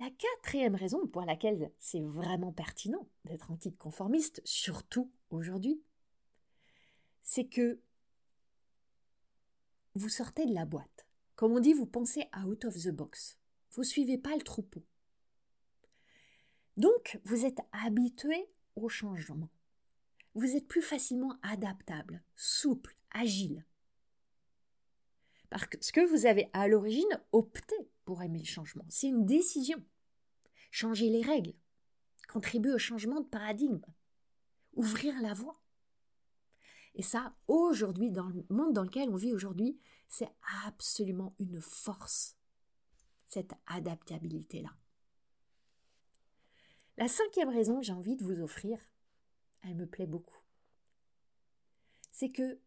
La 0.00 0.10
quatrième 0.10 0.76
raison 0.76 1.06
pour 1.08 1.22
laquelle 1.22 1.72
c'est 1.78 2.00
vraiment 2.00 2.52
pertinent 2.52 3.08
d'être 3.24 3.50
anticonformiste, 3.50 4.40
surtout 4.44 5.10
aujourd'hui, 5.30 5.82
c'est 7.22 7.46
que 7.46 7.80
vous 9.94 10.08
sortez 10.08 10.46
de 10.46 10.54
la 10.54 10.64
boîte. 10.64 11.06
Comme 11.34 11.52
on 11.52 11.60
dit, 11.60 11.72
vous 11.72 11.86
pensez 11.86 12.28
out 12.44 12.64
of 12.64 12.74
the 12.74 12.90
box. 12.90 13.38
Vous 13.72 13.82
suivez 13.82 14.18
pas 14.18 14.36
le 14.36 14.42
troupeau. 14.42 14.84
Donc, 16.76 17.20
vous 17.24 17.44
êtes 17.44 17.60
habitué 17.72 18.48
au 18.76 18.88
changement. 18.88 19.48
Vous 20.38 20.54
êtes 20.54 20.68
plus 20.68 20.82
facilement 20.82 21.36
adaptable, 21.42 22.22
souple, 22.36 22.94
agile. 23.10 23.66
Parce 25.50 25.90
que 25.90 26.08
vous 26.08 26.26
avez 26.26 26.48
à 26.52 26.68
l'origine 26.68 27.20
opté 27.32 27.74
pour 28.04 28.22
aimer 28.22 28.38
le 28.38 28.44
changement. 28.44 28.84
C'est 28.88 29.08
une 29.08 29.26
décision. 29.26 29.82
Changer 30.70 31.10
les 31.10 31.22
règles, 31.22 31.54
contribuer 32.28 32.72
au 32.72 32.78
changement 32.78 33.20
de 33.20 33.26
paradigme, 33.26 33.80
ouvrir 34.74 35.20
la 35.22 35.34
voie. 35.34 35.60
Et 36.94 37.02
ça, 37.02 37.34
aujourd'hui, 37.48 38.12
dans 38.12 38.28
le 38.28 38.46
monde 38.48 38.74
dans 38.74 38.84
lequel 38.84 39.10
on 39.10 39.16
vit 39.16 39.32
aujourd'hui, 39.32 39.76
c'est 40.06 40.30
absolument 40.64 41.34
une 41.40 41.60
force, 41.60 42.36
cette 43.26 43.54
adaptabilité-là. 43.66 44.70
La 46.96 47.08
cinquième 47.08 47.48
raison 47.48 47.80
que 47.80 47.86
j'ai 47.86 47.92
envie 47.92 48.14
de 48.14 48.22
vous 48.22 48.40
offrir, 48.40 48.78
elle 49.68 49.76
me 49.76 49.86
plaît 49.86 50.06
beaucoup. 50.06 50.42
C'est 52.10 52.30
que 52.30 52.60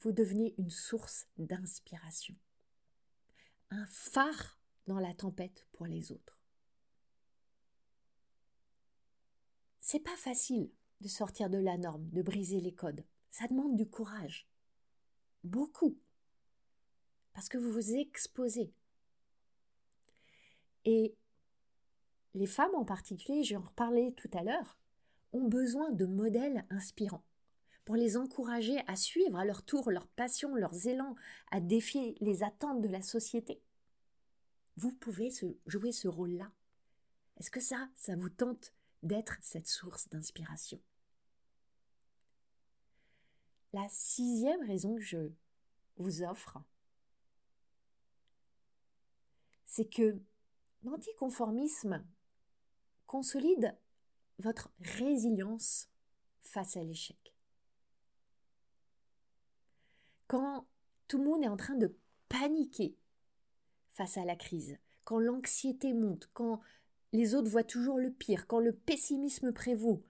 vous 0.00 0.12
devenez 0.12 0.54
une 0.58 0.70
source 0.70 1.26
d'inspiration, 1.36 2.36
un 3.70 3.86
phare 3.86 4.58
dans 4.86 5.00
la 5.00 5.12
tempête 5.12 5.66
pour 5.72 5.86
les 5.86 6.12
autres. 6.12 6.38
C'est 9.80 10.00
pas 10.00 10.16
facile 10.16 10.70
de 11.00 11.08
sortir 11.08 11.50
de 11.50 11.58
la 11.58 11.76
norme, 11.78 12.08
de 12.10 12.22
briser 12.22 12.60
les 12.60 12.74
codes. 12.74 13.04
Ça 13.30 13.46
demande 13.46 13.76
du 13.76 13.88
courage. 13.88 14.48
Beaucoup. 15.44 15.98
Parce 17.32 17.48
que 17.48 17.58
vous 17.58 17.72
vous 17.72 17.94
exposez. 17.94 18.72
Et 20.84 21.16
les 22.34 22.46
femmes 22.46 22.74
en 22.74 22.84
particulier, 22.84 23.44
je 23.44 23.50
vais 23.50 23.56
en 23.56 23.66
reparler 23.66 24.12
tout 24.14 24.30
à 24.32 24.42
l'heure, 24.42 24.76
ont 25.32 25.48
besoin 25.48 25.90
de 25.90 26.06
modèles 26.06 26.64
inspirants 26.70 27.24
pour 27.84 27.96
les 27.96 28.16
encourager 28.16 28.78
à 28.86 28.96
suivre 28.96 29.38
à 29.38 29.44
leur 29.44 29.64
tour 29.64 29.90
leurs 29.90 30.08
passions, 30.08 30.54
leurs 30.54 30.86
élans, 30.86 31.14
à 31.50 31.60
défier 31.60 32.16
les 32.20 32.42
attentes 32.42 32.82
de 32.82 32.88
la 32.88 33.00
société. 33.00 33.62
Vous 34.76 34.92
pouvez 34.92 35.30
jouer 35.66 35.92
ce 35.92 36.06
rôle-là. 36.06 36.52
Est-ce 37.38 37.50
que 37.50 37.60
ça, 37.60 37.88
ça 37.94 38.14
vous 38.14 38.28
tente 38.28 38.74
d'être 39.02 39.38
cette 39.40 39.68
source 39.68 40.08
d'inspiration? 40.08 40.80
La 43.72 43.86
sixième 43.88 44.62
raison 44.66 44.96
que 44.96 45.02
je 45.02 45.30
vous 45.96 46.22
offre, 46.22 46.58
c'est 49.64 49.88
que 49.88 50.18
l'anticonformisme 50.82 52.04
consolide 53.06 53.76
votre 54.38 54.70
résilience 54.80 55.88
face 56.42 56.76
à 56.76 56.82
l'échec. 56.82 57.34
Quand 60.26 60.66
tout 61.06 61.18
le 61.18 61.24
monde 61.24 61.42
est 61.42 61.48
en 61.48 61.56
train 61.56 61.76
de 61.76 61.96
paniquer 62.28 62.96
face 63.92 64.16
à 64.16 64.24
la 64.24 64.36
crise, 64.36 64.78
quand 65.04 65.18
l'anxiété 65.18 65.94
monte, 65.94 66.28
quand 66.34 66.60
les 67.12 67.34
autres 67.34 67.48
voient 67.48 67.64
toujours 67.64 67.98
le 67.98 68.12
pire, 68.12 68.46
quand 68.46 68.60
le 68.60 68.74
pessimisme 68.74 69.52
prévaut, 69.52 70.04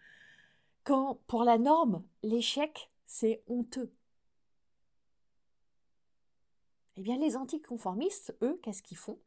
quand 0.85 1.20
pour 1.26 1.44
la 1.44 1.58
norme, 1.58 2.04
l'échec, 2.23 2.90
c'est 3.06 3.42
honteux. 3.47 3.92
Eh 6.97 7.02
bien, 7.02 7.16
les 7.16 7.37
anticonformistes, 7.37 8.37
eux, 8.42 8.58
qu'est-ce 8.62 8.82
qu'ils 8.82 8.97
font? 8.97 9.20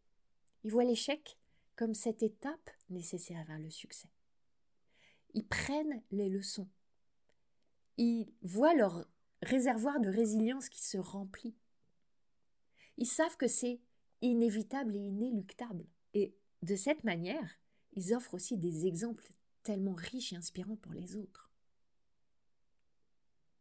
Ils 0.64 0.72
voient 0.72 0.84
l'échec 0.84 1.38
comme 1.78 1.94
cette 1.94 2.22
étape 2.22 2.70
nécessaire 2.90 3.46
vers 3.46 3.60
le 3.60 3.70
succès. 3.70 4.10
Ils 5.34 5.46
prennent 5.46 6.02
les 6.12 6.30
leçons. 6.30 6.68
Ils 7.98 8.32
voient 8.42 8.74
leur 8.74 9.06
réservoir 9.42 10.00
de 10.00 10.10
résilience 10.10 10.70
qui 10.70 10.84
se 10.84 10.98
remplit. 10.98 11.56
Ils 12.98 13.08
savent 13.08 13.38
que 13.38 13.48
c'est 13.48 13.80
inévitable 14.22 14.96
et 14.96 15.00
inéluctable. 15.00 15.86
Et 16.14 16.36
de 16.62 16.76
cette 16.76 17.04
manière, 17.04 17.60
ils 17.94 18.14
offrent 18.14 18.36
aussi 18.36 18.58
des 18.58 18.86
exemples 18.86 19.28
tellement 19.64 19.96
riches 19.96 20.34
et 20.34 20.36
inspirants 20.36 20.76
pour 20.76 20.94
les 20.94 21.16
autres. 21.16 21.52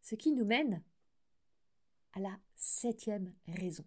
Ce 0.03 0.15
qui 0.15 0.33
nous 0.33 0.45
mène 0.45 0.83
à 2.13 2.21
la 2.21 2.39
septième 2.57 3.33
raison. 3.47 3.85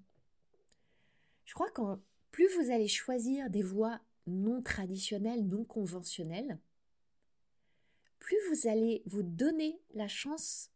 Je 1.45 1.53
crois 1.53 1.71
que 1.71 1.81
plus 2.31 2.47
vous 2.55 2.71
allez 2.71 2.87
choisir 2.87 3.49
des 3.49 3.61
voies 3.61 3.99
non 4.25 4.61
traditionnel, 4.61 5.45
non 5.47 5.65
conventionnel, 5.65 6.59
plus 8.23 8.37
vous 8.49 8.67
allez 8.69 9.03
vous 9.05 9.21
donner 9.21 9.79
la 9.93 10.07
chance 10.07 10.71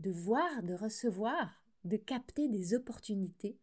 de 0.00 0.10
voir, 0.10 0.62
de 0.62 0.72
recevoir, 0.72 1.62
de 1.84 1.98
capter 1.98 2.48
des 2.48 2.74
opportunités 2.74 3.58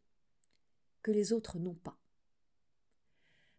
que 1.01 1.11
les 1.11 1.33
autres 1.33 1.57
n'ont 1.57 1.73
pas. 1.73 1.97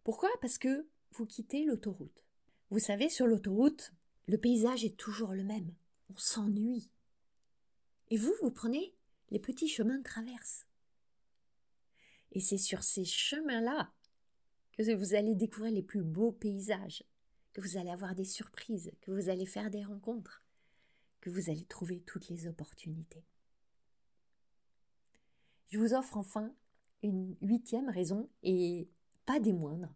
Pourquoi? 0.04 0.30
Parce 0.40 0.58
que 0.58 0.86
vous 1.10 1.26
quittez 1.26 1.64
l'autoroute. 1.64 2.24
Vous 2.70 2.78
savez, 2.78 3.08
sur 3.08 3.26
l'autoroute, 3.26 3.92
le 4.28 4.38
paysage 4.38 4.84
est 4.84 4.96
toujours 4.96 5.32
le 5.32 5.42
même. 5.42 5.74
On 6.08 6.18
s'ennuie. 6.18 6.88
Et 8.10 8.16
vous, 8.16 8.32
vous 8.42 8.52
prenez 8.52 8.94
les 9.30 9.40
petits 9.40 9.68
chemins 9.68 9.98
de 9.98 10.04
traverse. 10.04 10.66
Et 12.30 12.40
c'est 12.40 12.58
sur 12.58 12.84
ces 12.84 13.04
chemins-là 13.04 13.92
que 14.78 14.94
vous 14.94 15.14
allez 15.14 15.34
découvrir 15.34 15.72
les 15.72 15.82
plus 15.82 16.02
beaux 16.02 16.32
paysages, 16.32 17.02
que 17.56 17.62
vous 17.62 17.78
allez 17.78 17.88
avoir 17.88 18.14
des 18.14 18.26
surprises, 18.26 18.92
que 19.00 19.10
vous 19.10 19.30
allez 19.30 19.46
faire 19.46 19.70
des 19.70 19.82
rencontres, 19.82 20.44
que 21.22 21.30
vous 21.30 21.48
allez 21.48 21.64
trouver 21.64 22.00
toutes 22.00 22.28
les 22.28 22.46
opportunités. 22.46 23.24
Je 25.68 25.78
vous 25.78 25.94
offre 25.94 26.18
enfin 26.18 26.54
une 27.02 27.34
huitième 27.40 27.88
raison, 27.88 28.28
et 28.42 28.90
pas 29.24 29.40
des 29.40 29.54
moindres. 29.54 29.94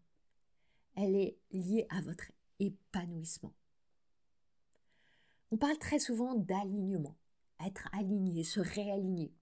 Elle 0.95 1.15
est 1.15 1.37
liée 1.53 1.87
à 1.91 2.01
votre 2.01 2.33
épanouissement. 2.61 3.53
On 5.51 5.59
parle 5.59 5.77
très 5.77 5.99
souvent 5.99 6.35
d'alignement, 6.35 7.19
être 7.63 7.91
aligné, 7.93 8.43
se 8.43 8.61
réaligner. 8.61 9.35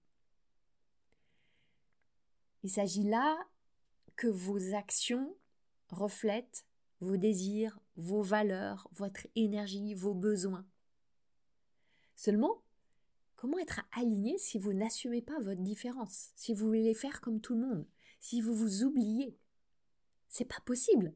Il 2.63 2.69
s'agit 2.69 3.03
là 3.03 3.47
que 4.17 4.27
vos 4.27 4.75
actions 4.75 5.37
reflètent 5.87 6.65
vos 7.01 7.17
désirs, 7.17 7.79
vos 7.95 8.21
valeurs, 8.21 8.89
votre 8.91 9.27
énergie, 9.35 9.93
vos 9.93 10.13
besoins. 10.13 10.65
Seulement, 12.15 12.61
comment 13.35 13.59
être 13.59 13.81
aligné 13.91 14.37
si 14.37 14.59
vous 14.59 14.73
n'assumez 14.73 15.21
pas 15.21 15.39
votre 15.39 15.61
différence, 15.61 16.31
si 16.35 16.53
vous 16.53 16.67
voulez 16.67 16.93
faire 16.93 17.21
comme 17.21 17.39
tout 17.41 17.55
le 17.55 17.65
monde, 17.67 17.87
si 18.19 18.41
vous 18.41 18.53
vous 18.53 18.83
oubliez? 18.83 19.37
C'est 20.27 20.45
pas 20.45 20.59
possible. 20.65 21.13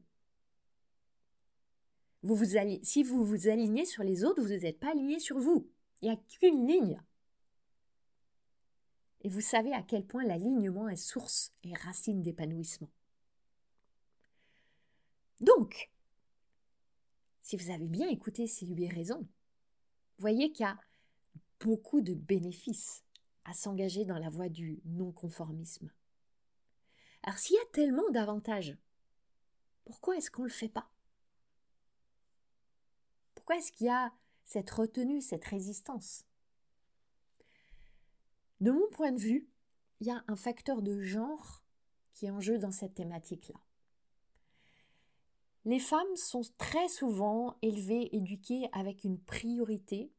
Vous 2.22 2.34
vous 2.34 2.56
si 2.82 3.02
vous 3.02 3.24
vous 3.24 3.48
alignez 3.48 3.84
sur 3.84 4.02
les 4.02 4.24
autres, 4.24 4.40
vous 4.40 4.48
n'êtes 4.48 4.80
pas 4.80 4.92
aligné 4.92 5.18
sur 5.18 5.38
vous. 5.38 5.68
Il 6.00 6.08
n'y 6.08 6.14
a 6.14 6.16
qu'une 6.16 6.66
ligne. 6.66 7.02
Et 9.20 9.28
vous 9.28 9.42
savez 9.42 9.72
à 9.72 9.82
quel 9.82 10.06
point 10.06 10.24
l'alignement 10.24 10.88
est 10.88 10.96
source 10.96 11.52
et 11.62 11.74
racine 11.74 12.22
d'épanouissement. 12.22 12.90
Donc, 15.44 15.90
si 17.42 17.58
vous 17.58 17.70
avez 17.70 17.86
bien 17.86 18.08
écouté 18.08 18.46
ces 18.46 18.66
huit 18.66 18.88
raisons, 18.88 19.28
voyez 20.16 20.50
qu'il 20.52 20.64
y 20.64 20.68
a 20.68 20.78
beaucoup 21.60 22.00
de 22.00 22.14
bénéfices 22.14 23.04
à 23.44 23.52
s'engager 23.52 24.06
dans 24.06 24.16
la 24.16 24.30
voie 24.30 24.48
du 24.48 24.80
non-conformisme. 24.86 25.90
Alors 27.22 27.38
s'il 27.38 27.56
y 27.56 27.58
a 27.58 27.72
tellement 27.72 28.08
d'avantages, 28.10 28.74
pourquoi 29.84 30.16
est-ce 30.16 30.30
qu'on 30.30 30.44
ne 30.44 30.48
le 30.48 30.52
fait 30.52 30.70
pas? 30.70 30.90
Pourquoi 33.34 33.56
est-ce 33.56 33.70
qu'il 33.70 33.88
y 33.88 33.90
a 33.90 34.14
cette 34.44 34.70
retenue, 34.70 35.20
cette 35.20 35.44
résistance? 35.44 36.24
De 38.62 38.70
mon 38.70 38.88
point 38.92 39.12
de 39.12 39.20
vue, 39.20 39.46
il 40.00 40.06
y 40.06 40.10
a 40.10 40.24
un 40.26 40.36
facteur 40.36 40.80
de 40.80 41.02
genre 41.02 41.62
qui 42.14 42.24
est 42.24 42.30
en 42.30 42.40
jeu 42.40 42.56
dans 42.56 42.72
cette 42.72 42.94
thématique-là. 42.94 43.60
Les 45.66 45.78
femmes 45.78 46.16
sont 46.16 46.42
très 46.58 46.88
souvent 46.88 47.56
élevées, 47.62 48.14
éduquées 48.14 48.68
avec 48.72 49.04
une 49.04 49.18
priorité 49.18 50.12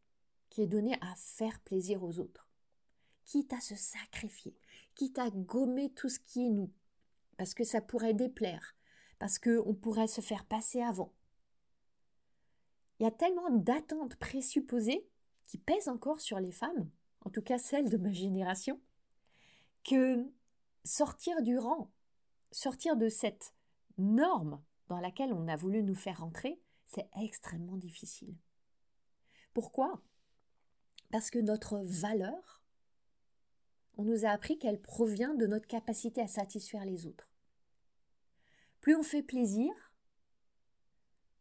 qui 0.50 0.62
est 0.62 0.68
donnée 0.68 0.98
à 1.02 1.14
faire 1.16 1.60
plaisir 1.60 2.04
aux 2.04 2.20
autres, 2.20 2.50
quitte 3.25 3.54
à 3.54 3.60
se 3.60 3.75
sacrifier, 3.75 4.56
quitte 4.96 5.20
à 5.20 5.30
gommer 5.30 5.92
tout 5.94 6.10
ce 6.10 6.20
qui 6.20 6.48
est 6.48 6.50
nous, 6.50 6.72
parce 7.38 7.54
que 7.54 7.64
ça 7.64 7.82
pourrait 7.82 8.14
déplaire, 8.16 8.75
parce 9.20 9.38
qu'on 9.38 9.75
pourrait 9.75 10.08
se 10.08 10.22
faire 10.22 10.46
passer 10.46 10.82
avant, 10.82 11.14
il 13.00 13.04
y 13.04 13.08
a 13.08 13.12
tellement 13.12 13.50
d'attentes 13.50 14.16
présupposées 14.16 15.08
qui 15.44 15.58
pèsent 15.58 15.90
encore 15.90 16.22
sur 16.22 16.40
les 16.40 16.52
femmes, 16.52 16.90
en 17.25 17.30
tout 17.30 17.42
cas 17.42 17.58
celles 17.58 17.90
de 17.90 17.98
ma 17.98 18.12
génération, 18.12 18.80
que 19.84 20.26
sortir 20.84 21.41
du 21.41 21.58
rang, 21.58 21.91
sortir 22.52 22.96
de 22.96 23.10
cette 23.10 23.54
norme 23.98 24.62
dans 24.88 25.00
laquelle 25.00 25.34
on 25.34 25.48
a 25.48 25.56
voulu 25.56 25.84
nous 25.84 25.95
faire 25.95 26.24
entrer, 26.24 26.60
c'est 26.86 27.10
extrêmement 27.21 27.78
difficile. 27.78 28.36
Pourquoi? 29.54 30.02
Parce 31.12 31.30
que 31.30 31.39
notre 31.39 31.80
valeur, 31.80 32.63
on 33.98 34.04
nous 34.04 34.26
a 34.26 34.30
appris 34.30 34.60
qu'elle 34.60 34.82
provient 34.82 35.34
de 35.34 35.48
notre 35.48 35.67
capacité 35.67 36.21
à 36.21 36.28
satisfaire 36.28 36.86
les 36.86 37.08
autres. 37.08 37.30
Plus 38.82 38.95
on 38.95 39.04
fait 39.04 39.24
plaisir, 39.24 39.71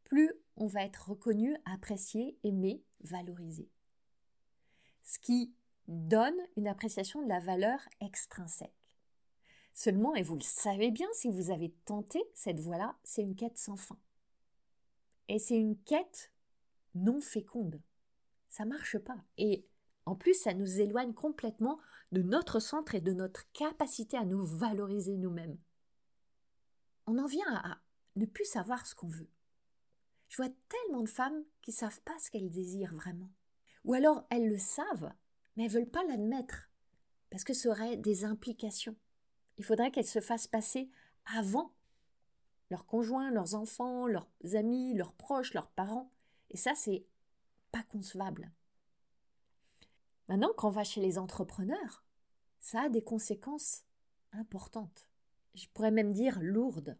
plus 0.04 0.33
on 0.57 0.66
va 0.66 0.85
être 0.85 1.11
reconnu, 1.11 1.57
apprécié, 1.64 2.38
aimé, 2.44 2.85
valorisé. 3.00 3.68
Ce 5.02 5.18
qui 5.18 5.54
donne 5.88 6.38
une 6.57 6.68
appréciation 6.68 7.22
de 7.22 7.28
la 7.28 7.40
valeur 7.40 7.80
extrinsèque. 8.00 8.84
Seulement, 9.74 10.14
et 10.14 10.22
vous 10.22 10.37
le 10.37 10.42
savez 10.42 10.92
bien 10.92 11.08
si 11.12 11.28
vous 11.28 11.50
avez 11.50 11.72
tenté 11.84 12.22
cette 12.32 12.60
voie-là, 12.60 12.96
c'est 13.02 13.22
une 13.22 13.34
quête 13.34 13.58
sans 13.58 13.76
fin. 13.76 13.98
Et 15.28 15.40
c'est 15.40 15.56
une 15.56 15.76
quête 15.76 16.32
non 16.94 17.20
féconde. 17.20 17.82
Ça 18.48 18.64
marche 18.64 18.98
pas. 18.98 19.24
Et 19.37 19.66
en 20.06 20.14
plus, 20.14 20.34
ça 20.34 20.54
nous 20.54 20.80
éloigne 20.80 21.12
complètement 21.12 21.80
de 22.12 22.22
notre 22.22 22.60
centre 22.60 22.94
et 22.94 23.00
de 23.00 23.12
notre 23.12 23.50
capacité 23.52 24.16
à 24.16 24.24
nous 24.24 24.44
valoriser 24.44 25.16
nous-mêmes. 25.16 25.58
On 27.06 27.18
en 27.18 27.26
vient 27.26 27.52
à 27.52 27.78
ne 28.14 28.26
plus 28.26 28.44
savoir 28.44 28.87
ce 28.87 28.94
qu'on 28.94 29.08
veut. 29.08 29.28
Je 30.28 30.37
vois 30.37 30.52
tellement 30.68 31.02
de 31.02 31.08
femmes 31.08 31.44
qui 31.62 31.70
ne 31.70 31.76
savent 31.76 32.00
pas 32.02 32.18
ce 32.20 32.30
qu'elles 32.30 32.50
désirent 32.50 32.94
vraiment. 32.94 33.30
Ou 33.84 33.94
alors 33.94 34.24
elles 34.30 34.48
le 34.48 34.58
savent, 34.58 35.12
mais 35.56 35.64
elles 35.64 35.72
ne 35.72 35.78
veulent 35.78 35.90
pas 35.90 36.04
l'admettre, 36.04 36.70
parce 37.30 37.44
que 37.44 37.54
ça 37.54 37.70
aurait 37.70 37.96
des 37.96 38.24
implications. 38.24 38.96
Il 39.58 39.64
faudrait 39.64 39.90
qu'elles 39.90 40.06
se 40.06 40.20
fassent 40.20 40.46
passer 40.46 40.90
avant 41.36 41.72
leurs 42.70 42.86
conjoints, 42.86 43.30
leurs 43.30 43.54
enfants, 43.54 44.06
leurs 44.06 44.28
amis, 44.54 44.94
leurs 44.94 45.12
proches, 45.12 45.54
leurs 45.54 45.70
parents. 45.70 46.10
Et 46.50 46.56
ça, 46.56 46.74
c'est 46.74 47.04
pas 47.70 47.82
concevable. 47.84 48.50
Maintenant, 50.28 50.52
quand 50.56 50.68
on 50.68 50.72
va 50.72 50.84
chez 50.84 51.00
les 51.00 51.18
entrepreneurs, 51.18 52.04
ça 52.60 52.82
a 52.82 52.88
des 52.88 53.02
conséquences 53.02 53.84
importantes. 54.32 55.08
Je 55.54 55.66
pourrais 55.72 55.90
même 55.90 56.12
dire 56.12 56.38
lourdes. 56.40 56.98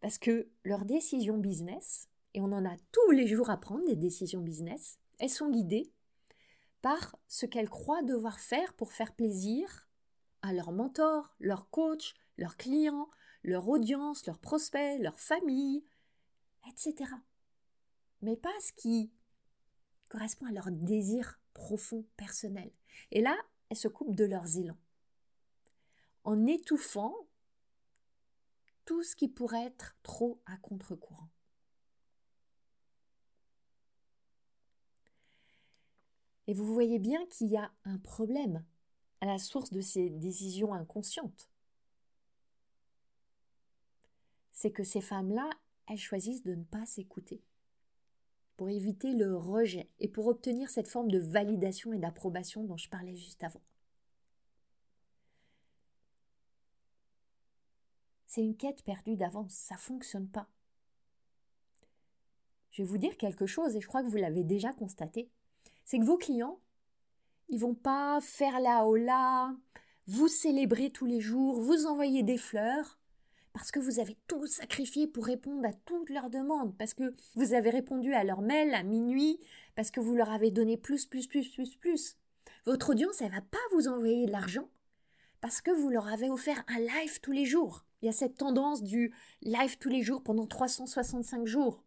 Parce 0.00 0.18
que 0.18 0.48
leurs 0.64 0.84
décisions 0.84 1.38
business, 1.38 2.08
et 2.34 2.40
on 2.40 2.52
en 2.52 2.64
a 2.64 2.76
tous 2.92 3.10
les 3.10 3.26
jours 3.26 3.50
à 3.50 3.56
prendre 3.58 3.84
des 3.86 3.96
décisions 3.96 4.42
business, 4.42 4.98
elles 5.18 5.30
sont 5.30 5.50
guidées 5.50 5.90
par 6.82 7.16
ce 7.26 7.46
qu'elles 7.46 7.70
croient 7.70 8.02
devoir 8.02 8.38
faire 8.38 8.74
pour 8.74 8.92
faire 8.92 9.14
plaisir 9.14 9.87
à 10.42 10.52
leurs 10.52 10.72
mentors, 10.72 11.34
leurs 11.40 11.70
coachs, 11.70 12.14
leurs 12.36 12.56
clients, 12.56 13.08
leur 13.42 13.68
audience, 13.68 14.26
leurs 14.26 14.38
prospects, 14.38 15.00
leur 15.00 15.18
famille, 15.18 15.84
etc. 16.68 17.10
Mais 18.22 18.36
pas 18.36 18.54
ce 18.60 18.72
qui 18.72 19.12
correspond 20.08 20.46
à 20.46 20.52
leur 20.52 20.70
désir 20.70 21.40
profond 21.52 22.06
personnel. 22.16 22.72
Et 23.10 23.20
là, 23.20 23.36
elles 23.68 23.76
se 23.76 23.88
coupent 23.88 24.14
de 24.14 24.24
leurs 24.24 24.56
élans. 24.56 24.78
En 26.24 26.46
étouffant 26.46 27.14
tout 28.84 29.02
ce 29.02 29.16
qui 29.16 29.28
pourrait 29.28 29.66
être 29.66 29.96
trop 30.02 30.40
à 30.46 30.56
contre-courant. 30.56 31.28
Et 36.46 36.54
vous 36.54 36.72
voyez 36.72 36.98
bien 36.98 37.24
qu'il 37.26 37.48
y 37.48 37.58
a 37.58 37.70
un 37.84 37.98
problème 37.98 38.64
à 39.20 39.26
la 39.26 39.38
source 39.38 39.72
de 39.72 39.80
ces 39.80 40.10
décisions 40.10 40.74
inconscientes. 40.74 41.48
C'est 44.52 44.70
que 44.70 44.84
ces 44.84 45.00
femmes-là, 45.00 45.48
elles 45.86 45.98
choisissent 45.98 46.42
de 46.42 46.54
ne 46.54 46.64
pas 46.64 46.86
s'écouter 46.86 47.40
pour 48.56 48.68
éviter 48.68 49.14
le 49.14 49.36
rejet 49.36 49.88
et 50.00 50.08
pour 50.08 50.26
obtenir 50.26 50.68
cette 50.68 50.88
forme 50.88 51.10
de 51.10 51.18
validation 51.18 51.92
et 51.92 51.98
d'approbation 51.98 52.64
dont 52.64 52.76
je 52.76 52.88
parlais 52.88 53.14
juste 53.14 53.44
avant. 53.44 53.62
c'est 58.38 58.44
une 58.44 58.56
quête 58.56 58.84
perdue 58.84 59.16
d'avance, 59.16 59.52
ça 59.52 59.76
fonctionne 59.76 60.28
pas. 60.28 60.46
Je 62.70 62.82
vais 62.82 62.88
vous 62.88 62.98
dire 62.98 63.16
quelque 63.16 63.46
chose 63.46 63.74
et 63.74 63.80
je 63.80 63.88
crois 63.88 64.02
que 64.02 64.08
vous 64.08 64.16
l'avez 64.16 64.44
déjà 64.44 64.72
constaté, 64.72 65.28
c'est 65.84 65.98
que 65.98 66.04
vos 66.04 66.18
clients, 66.18 66.60
ils 67.48 67.58
vont 67.58 67.74
pas 67.74 68.20
faire 68.20 68.60
la 68.60 68.86
hola, 68.86 69.54
vous 70.06 70.28
célébrer 70.28 70.90
tous 70.90 71.06
les 71.06 71.20
jours, 71.20 71.60
vous 71.60 71.86
envoyer 71.86 72.22
des 72.22 72.38
fleurs, 72.38 72.98
parce 73.52 73.70
que 73.70 73.80
vous 73.80 73.98
avez 73.98 74.16
tout 74.26 74.46
sacrifié 74.46 75.06
pour 75.06 75.24
répondre 75.24 75.66
à 75.66 75.72
toutes 75.72 76.10
leurs 76.10 76.30
demandes, 76.30 76.76
parce 76.76 76.94
que 76.94 77.14
vous 77.34 77.54
avez 77.54 77.70
répondu 77.70 78.14
à 78.14 78.24
leur 78.24 78.40
mail 78.40 78.74
à 78.74 78.82
minuit, 78.82 79.40
parce 79.74 79.90
que 79.90 80.00
vous 80.00 80.14
leur 80.14 80.30
avez 80.30 80.50
donné 80.50 80.76
plus, 80.76 81.06
plus, 81.06 81.26
plus, 81.26 81.48
plus, 81.48 81.76
plus. 81.76 82.16
Votre 82.64 82.90
audience, 82.90 83.20
elle 83.20 83.32
va 83.32 83.40
pas 83.40 83.58
vous 83.72 83.88
envoyer 83.88 84.26
de 84.26 84.32
l'argent, 84.32 84.68
parce 85.40 85.60
que 85.60 85.70
vous 85.70 85.88
leur 85.88 86.08
avez 86.08 86.30
offert 86.30 86.62
un 86.68 86.80
live 86.80 87.20
tous 87.20 87.32
les 87.32 87.46
jours. 87.46 87.84
Il 88.00 88.06
y 88.06 88.08
a 88.08 88.12
cette 88.12 88.36
tendance 88.36 88.82
du 88.82 89.12
live 89.42 89.78
tous 89.78 89.88
les 89.88 90.02
jours 90.02 90.22
pendant 90.22 90.46
365 90.46 91.46
jours. 91.46 91.82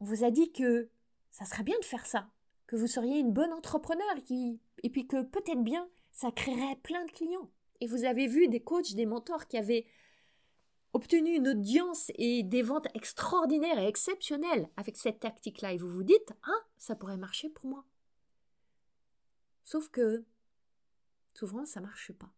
On 0.00 0.04
vous 0.04 0.24
a 0.24 0.30
dit 0.30 0.52
que 0.52 0.88
ça 1.30 1.44
serait 1.44 1.62
bien 1.62 1.78
de 1.78 1.84
faire 1.84 2.06
ça, 2.06 2.28
que 2.72 2.76
vous 2.78 2.86
seriez 2.86 3.18
une 3.18 3.34
bonne 3.34 3.52
entrepreneur 3.52 4.14
qui, 4.24 4.58
et 4.82 4.88
puis 4.88 5.06
que 5.06 5.22
peut-être 5.22 5.62
bien 5.62 5.86
Ça 6.10 6.32
créerait 6.32 6.76
plein 6.76 7.04
de 7.04 7.10
clients. 7.10 7.50
Et 7.82 7.86
vous 7.86 8.04
avez 8.04 8.26
vu 8.26 8.48
des 8.48 8.60
coachs, 8.60 8.94
des 8.94 9.04
mentors 9.04 9.46
qui 9.46 9.58
avaient 9.58 9.84
obtenu 10.94 11.36
une 11.36 11.48
audience 11.48 12.10
et 12.14 12.42
des 12.42 12.62
ventes 12.62 12.86
extraordinaires 12.94 13.78
et 13.78 13.86
exceptionnelles 13.86 14.70
avec 14.78 14.96
cette 14.96 15.20
tactique-là. 15.20 15.74
Et 15.74 15.76
vous 15.76 15.90
vous 15.90 16.02
dites, 16.02 16.32
ah, 16.44 16.66
ça 16.78 16.96
pourrait 16.96 17.18
marcher 17.18 17.50
pour 17.50 17.66
moi. 17.66 17.84
Sauf 19.64 19.90
que 19.90 20.24
souvent, 21.34 21.66
ça 21.66 21.82
marche 21.82 22.12
pas. 22.12 22.32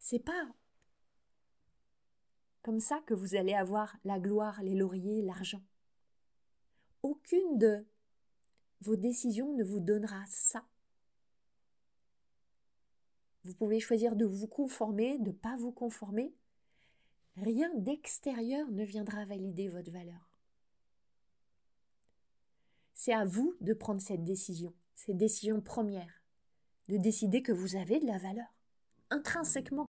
C'est 0.00 0.24
pas 0.24 0.48
comme 2.62 2.80
ça 2.80 3.00
que 3.06 3.14
vous 3.14 3.36
allez 3.36 3.54
avoir 3.54 3.96
la 4.02 4.18
gloire, 4.18 4.60
les 4.60 4.74
lauriers, 4.74 5.22
l'argent. 5.22 5.62
Aucune 7.04 7.58
de 7.58 7.86
vos 8.82 8.96
décisions 8.96 9.54
ne 9.54 9.62
vous 9.62 9.80
donnera 9.80 10.24
ça. 10.26 10.64
Vous 13.44 13.54
pouvez 13.54 13.80
choisir 13.80 14.16
de 14.16 14.24
vous 14.24 14.46
conformer, 14.46 15.18
de 15.18 15.28
ne 15.28 15.32
pas 15.32 15.56
vous 15.56 15.72
conformer. 15.72 16.34
Rien 17.36 17.72
d'extérieur 17.76 18.70
ne 18.70 18.84
viendra 18.84 19.24
valider 19.24 19.68
votre 19.68 19.90
valeur. 19.90 20.28
C'est 22.94 23.12
à 23.12 23.24
vous 23.24 23.56
de 23.60 23.72
prendre 23.72 24.00
cette 24.00 24.24
décision, 24.24 24.74
cette 24.94 25.16
décision 25.16 25.60
première, 25.60 26.22
de 26.88 26.96
décider 26.96 27.42
que 27.42 27.52
vous 27.52 27.76
avez 27.76 28.00
de 28.00 28.06
la 28.06 28.18
valeur, 28.18 28.52
intrinsèquement 29.10 29.86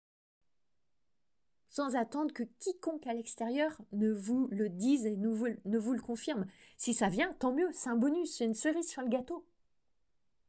sans 1.68 1.96
attendre 1.96 2.32
que 2.32 2.44
quiconque 2.58 3.06
à 3.06 3.12
l'extérieur 3.12 3.78
ne 3.92 4.10
vous 4.10 4.48
le 4.50 4.68
dise 4.68 5.04
et 5.06 5.16
ne 5.16 5.28
vous, 5.28 5.92
le 5.92 6.00
confirme. 6.00 6.46
Si 6.76 6.94
ça 6.94 7.08
vient, 7.08 7.32
tant 7.34 7.52
mieux, 7.52 7.68
c'est 7.72 7.90
un 7.90 7.96
bonus, 7.96 8.36
c'est 8.36 8.46
une 8.46 8.54
cerise 8.54 8.88
sur 8.88 9.02
le 9.02 9.08
gâteau. 9.08 9.46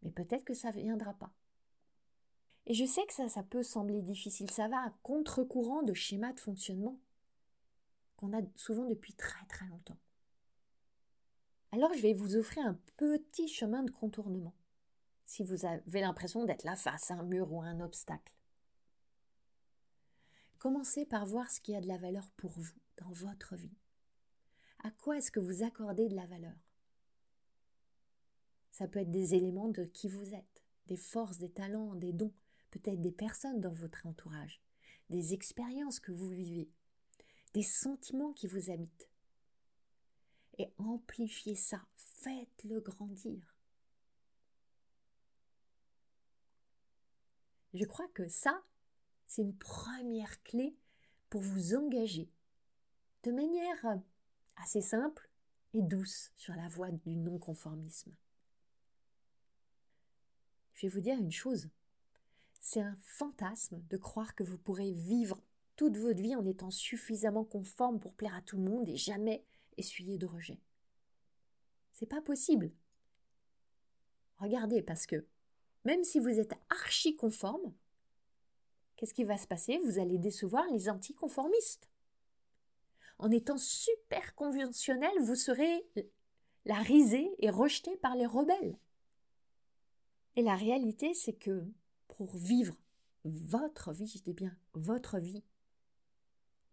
Mais 0.02 0.12
peut-être 0.12 0.46
que 0.46 0.54
ça 0.54 0.72
ne 0.72 0.82
viendra 0.82 1.14
pas. 1.14 1.32
Et 2.66 2.74
je 2.74 2.86
sais 2.86 3.06
que 3.06 3.14
ça, 3.14 3.28
ça 3.28 3.44
peut 3.44 3.64
sembler 3.64 4.02
difficile, 4.02 4.50
ça 4.52 4.68
va 4.68 4.78
à 4.78 4.94
contre-courant 5.04 5.84
de 5.84 5.94
schémas 5.94 6.34
de 6.34 6.40
fonctionnement 6.40 6.98
qu'on 8.16 8.38
a 8.38 8.42
souvent 8.56 8.86
depuis 8.86 9.14
très 9.14 9.46
très 9.48 9.66
longtemps. 9.68 9.98
Alors 11.72 11.94
je 11.94 12.02
vais 12.02 12.14
vous 12.14 12.36
offrir 12.36 12.66
un 12.66 12.78
petit 12.98 13.48
chemin 13.48 13.84
de 13.84 13.92
contournement, 13.92 14.54
si 15.26 15.44
vous 15.44 15.66
avez 15.66 16.02
l'impression 16.02 16.46
d'être 16.46 16.64
là 16.64 16.76
face 16.76 17.12
à 17.12 17.16
un 17.16 17.24
mur 17.24 17.52
ou 17.52 17.62
à 17.62 17.66
un 17.66 17.80
obstacle. 17.82 18.34
Commencez 20.60 21.06
par 21.06 21.26
voir 21.26 21.50
ce 21.50 21.62
qui 21.62 21.74
a 21.74 21.80
de 21.80 21.88
la 21.88 21.98
valeur 21.98 22.30
pour 22.32 22.52
vous 22.52 22.76
dans 22.98 23.12
votre 23.12 23.56
vie. 23.56 23.78
À 24.84 24.92
quoi 24.92 25.18
est-ce 25.18 25.32
que 25.32 25.40
vous 25.40 25.64
accordez 25.64 26.10
de 26.10 26.16
la 26.16 26.28
valeur? 26.28 26.56
Ça 28.72 28.88
peut 28.88 29.00
être 29.00 29.12
des 29.12 29.36
éléments 29.36 29.70
de 29.70 29.86
qui 29.86 30.10
vous 30.10 30.36
êtes, 30.36 30.64
des 30.88 30.98
forces, 30.98 31.38
des 31.38 31.50
talents, 31.50 31.96
des 31.96 32.12
dons, 32.12 32.34
peut-être 32.72 33.00
des 33.00 33.12
personnes 33.12 33.62
dans 33.62 33.72
votre 33.72 34.06
entourage, 34.06 34.62
des 35.10 35.34
expériences 35.34 36.02
que 36.02 36.12
vous 36.12 36.30
vivez, 36.30 36.70
des 37.54 37.64
sentiments 37.64 38.34
qui 38.34 38.48
vous 38.48 38.70
habitent. 38.70 39.10
Et 40.58 40.74
amplifiez 40.78 41.56
ça, 41.56 41.82
faites-le 41.96 42.82
grandir. 42.82 43.56
Je 47.74 47.86
crois 47.86 48.10
que 48.10 48.28
ça, 48.28 48.62
c'est 49.30 49.44
une 49.44 49.56
première 49.56 50.42
clé 50.44 50.76
pour 51.30 51.40
vous 51.40 51.76
engager 51.76 52.30
de 53.24 53.32
manière 53.32 54.00
assez 54.58 54.82
simple 54.82 55.30
et 55.74 55.84
douce 55.84 56.32
sur 56.36 56.56
la 56.56 56.68
voie 56.68 56.92
du 56.92 57.16
non-conformisme. 57.16 58.12
Je 60.74 60.88
vais 60.88 60.92
vous 60.92 61.00
dire 61.00 61.18
une 61.18 61.32
chose, 61.32 61.70
c'est 62.60 62.82
un 62.82 62.96
fantasme 63.04 63.80
de 63.90 63.98
croire 63.98 64.34
que 64.34 64.44
vous 64.44 64.58
pourrez 64.58 64.92
vivre 64.92 65.40
toute 65.76 65.98
votre 65.98 66.22
vie 66.22 66.36
en 66.36 66.46
étant 66.46 66.72
suffisamment 66.72 67.46
conforme 67.46 68.00
pour 68.00 68.16
plaire 68.16 68.36
à 68.36 68.42
tout 68.42 68.58
le 68.58 68.64
monde 68.64 68.90
et 68.90 68.98
jamais 68.98 69.46
essuyer 69.78 70.18
de 70.18 70.26
rejet. 70.26 70.60
C'est 71.94 72.08
pas 72.08 72.22
possible. 72.22 72.72
Regardez, 74.40 74.82
parce 74.82 75.06
que 75.06 75.24
même 75.86 76.04
si 76.04 76.20
vous 76.20 76.40
êtes 76.40 76.54
archi 76.70 77.16
conforme, 77.16 77.74
qu'est-ce 79.00 79.14
qui 79.14 79.24
va 79.24 79.38
se 79.38 79.48
passer? 79.48 79.80
Vous 79.86 79.98
allez 79.98 80.18
décevoir 80.18 80.66
les 80.72 80.90
anticonformistes. 80.90 81.90
En 83.18 83.32
étant 83.32 83.58
super 83.58 84.36
conventionnel, 84.36 85.14
vous 85.22 85.36
serez 85.36 85.88
la 86.66 86.76
risée 86.76 87.32
et 87.40 87.50
rejeté 87.50 87.96
par 87.96 88.16
les 88.18 88.26
rebelles. 88.26 88.78
Et 90.36 90.42
la 90.42 90.58
réalité, 90.58 91.14
c'est 91.14 91.34
que 91.34 91.64
pour 92.10 92.36
vivre 92.36 92.76
votre 93.24 93.94
vie, 93.94 94.08
je 94.08 94.32
bien 94.34 94.54
votre 94.74 95.18
vie, 95.18 95.44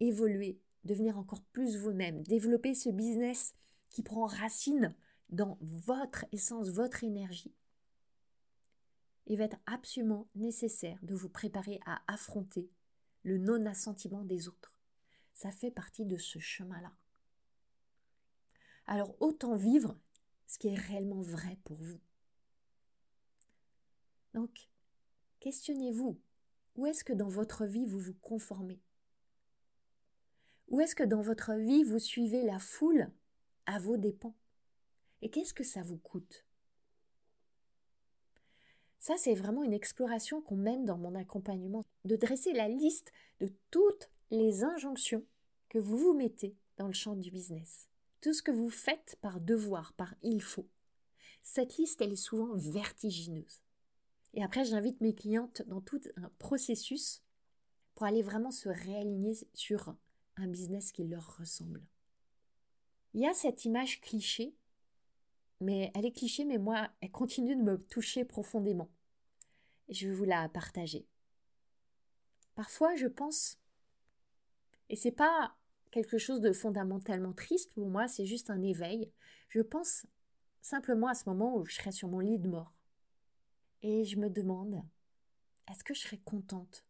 évoluer, 0.00 0.58
devenir 0.82 1.18
encore 1.18 1.42
plus 1.52 1.76
vous-même, 1.76 2.24
développer 2.24 2.74
ce 2.74 2.90
business 2.90 3.54
qui 3.90 4.02
prend 4.02 4.26
racine 4.26 4.96
dans 5.28 5.58
votre 5.60 6.24
essence, 6.32 6.70
votre 6.70 7.04
énergie, 7.04 7.54
il 9.26 9.38
va 9.38 9.44
être 9.44 9.58
absolument 9.66 10.28
nécessaire 10.34 10.98
de 11.02 11.14
vous 11.14 11.28
préparer 11.28 11.80
à 11.84 12.00
affronter 12.06 12.70
le 13.22 13.38
non-assentiment 13.38 14.22
des 14.22 14.48
autres. 14.48 14.76
Ça 15.34 15.50
fait 15.50 15.70
partie 15.70 16.06
de 16.06 16.16
ce 16.16 16.38
chemin-là. 16.38 16.92
Alors 18.86 19.14
autant 19.20 19.56
vivre 19.56 19.98
ce 20.46 20.58
qui 20.58 20.68
est 20.68 20.78
réellement 20.78 21.22
vrai 21.22 21.58
pour 21.64 21.76
vous. 21.76 22.00
Donc, 24.32 24.68
questionnez-vous, 25.40 26.20
où 26.76 26.86
est-ce 26.86 27.02
que 27.02 27.12
dans 27.12 27.28
votre 27.28 27.64
vie 27.64 27.86
vous 27.86 27.98
vous 27.98 28.14
conformez? 28.14 28.80
Où 30.68 30.80
est-ce 30.80 30.94
que 30.94 31.02
dans 31.02 31.20
votre 31.20 31.54
vie 31.54 31.84
vous 31.84 31.98
suivez 31.98 32.44
la 32.44 32.58
foule 32.58 33.10
à 33.66 33.78
vos 33.78 33.96
dépens? 33.96 34.36
Et 35.22 35.30
qu'est-ce 35.30 35.54
que 35.54 35.64
ça 35.64 35.82
vous 35.82 35.98
coûte? 35.98 36.45
Ça, 39.06 39.14
c'est 39.16 39.34
vraiment 39.34 39.62
une 39.62 39.72
exploration 39.72 40.42
qu'on 40.42 40.56
mène 40.56 40.84
dans 40.84 40.98
mon 40.98 41.14
accompagnement, 41.14 41.84
de 42.06 42.16
dresser 42.16 42.52
la 42.52 42.66
liste 42.66 43.12
de 43.38 43.48
toutes 43.70 44.10
les 44.32 44.64
injonctions 44.64 45.24
que 45.68 45.78
vous 45.78 45.96
vous 45.96 46.12
mettez 46.12 46.56
dans 46.76 46.88
le 46.88 46.92
champ 46.92 47.14
du 47.14 47.30
business. 47.30 47.88
Tout 48.20 48.34
ce 48.34 48.42
que 48.42 48.50
vous 48.50 48.68
faites 48.68 49.16
par 49.20 49.40
devoir, 49.40 49.92
par 49.92 50.16
il 50.24 50.42
faut. 50.42 50.66
Cette 51.44 51.76
liste, 51.76 52.02
elle 52.02 52.14
est 52.14 52.16
souvent 52.16 52.52
vertigineuse. 52.56 53.62
Et 54.34 54.42
après, 54.42 54.64
j'invite 54.64 55.00
mes 55.00 55.14
clientes 55.14 55.62
dans 55.68 55.80
tout 55.80 56.00
un 56.16 56.28
processus 56.40 57.22
pour 57.94 58.06
aller 58.06 58.22
vraiment 58.22 58.50
se 58.50 58.68
réaligner 58.68 59.36
sur 59.54 59.94
un 60.36 60.48
business 60.48 60.90
qui 60.90 61.04
leur 61.04 61.36
ressemble. 61.38 61.86
Il 63.14 63.20
y 63.20 63.28
a 63.28 63.34
cette 63.34 63.64
image 63.66 64.00
cliché, 64.00 64.56
mais 65.60 65.92
elle 65.94 66.06
est 66.06 66.12
cliché, 66.12 66.44
mais 66.44 66.58
moi, 66.58 66.90
elle 67.00 67.12
continue 67.12 67.54
de 67.54 67.62
me 67.62 67.78
toucher 67.78 68.24
profondément 68.24 68.90
je 69.88 70.08
vais 70.08 70.14
vous 70.14 70.24
la 70.24 70.48
partager. 70.48 71.06
Parfois, 72.54 72.94
je 72.96 73.06
pense, 73.06 73.58
et 74.88 74.96
c'est 74.96 75.12
pas 75.12 75.56
quelque 75.90 76.18
chose 76.18 76.40
de 76.40 76.52
fondamentalement 76.52 77.32
triste 77.32 77.72
pour 77.74 77.88
moi, 77.88 78.08
c'est 78.08 78.26
juste 78.26 78.50
un 78.50 78.62
éveil. 78.62 79.10
Je 79.48 79.60
pense 79.60 80.06
simplement 80.60 81.08
à 81.08 81.14
ce 81.14 81.28
moment 81.28 81.56
où 81.56 81.64
je 81.64 81.74
serai 81.74 81.92
sur 81.92 82.08
mon 82.08 82.20
lit 82.20 82.38
de 82.38 82.48
mort. 82.48 82.72
Et 83.82 84.04
je 84.04 84.16
me 84.16 84.28
demande, 84.28 84.82
est-ce 85.70 85.84
que 85.84 85.94
je 85.94 86.00
serai 86.00 86.18
contente 86.18 86.84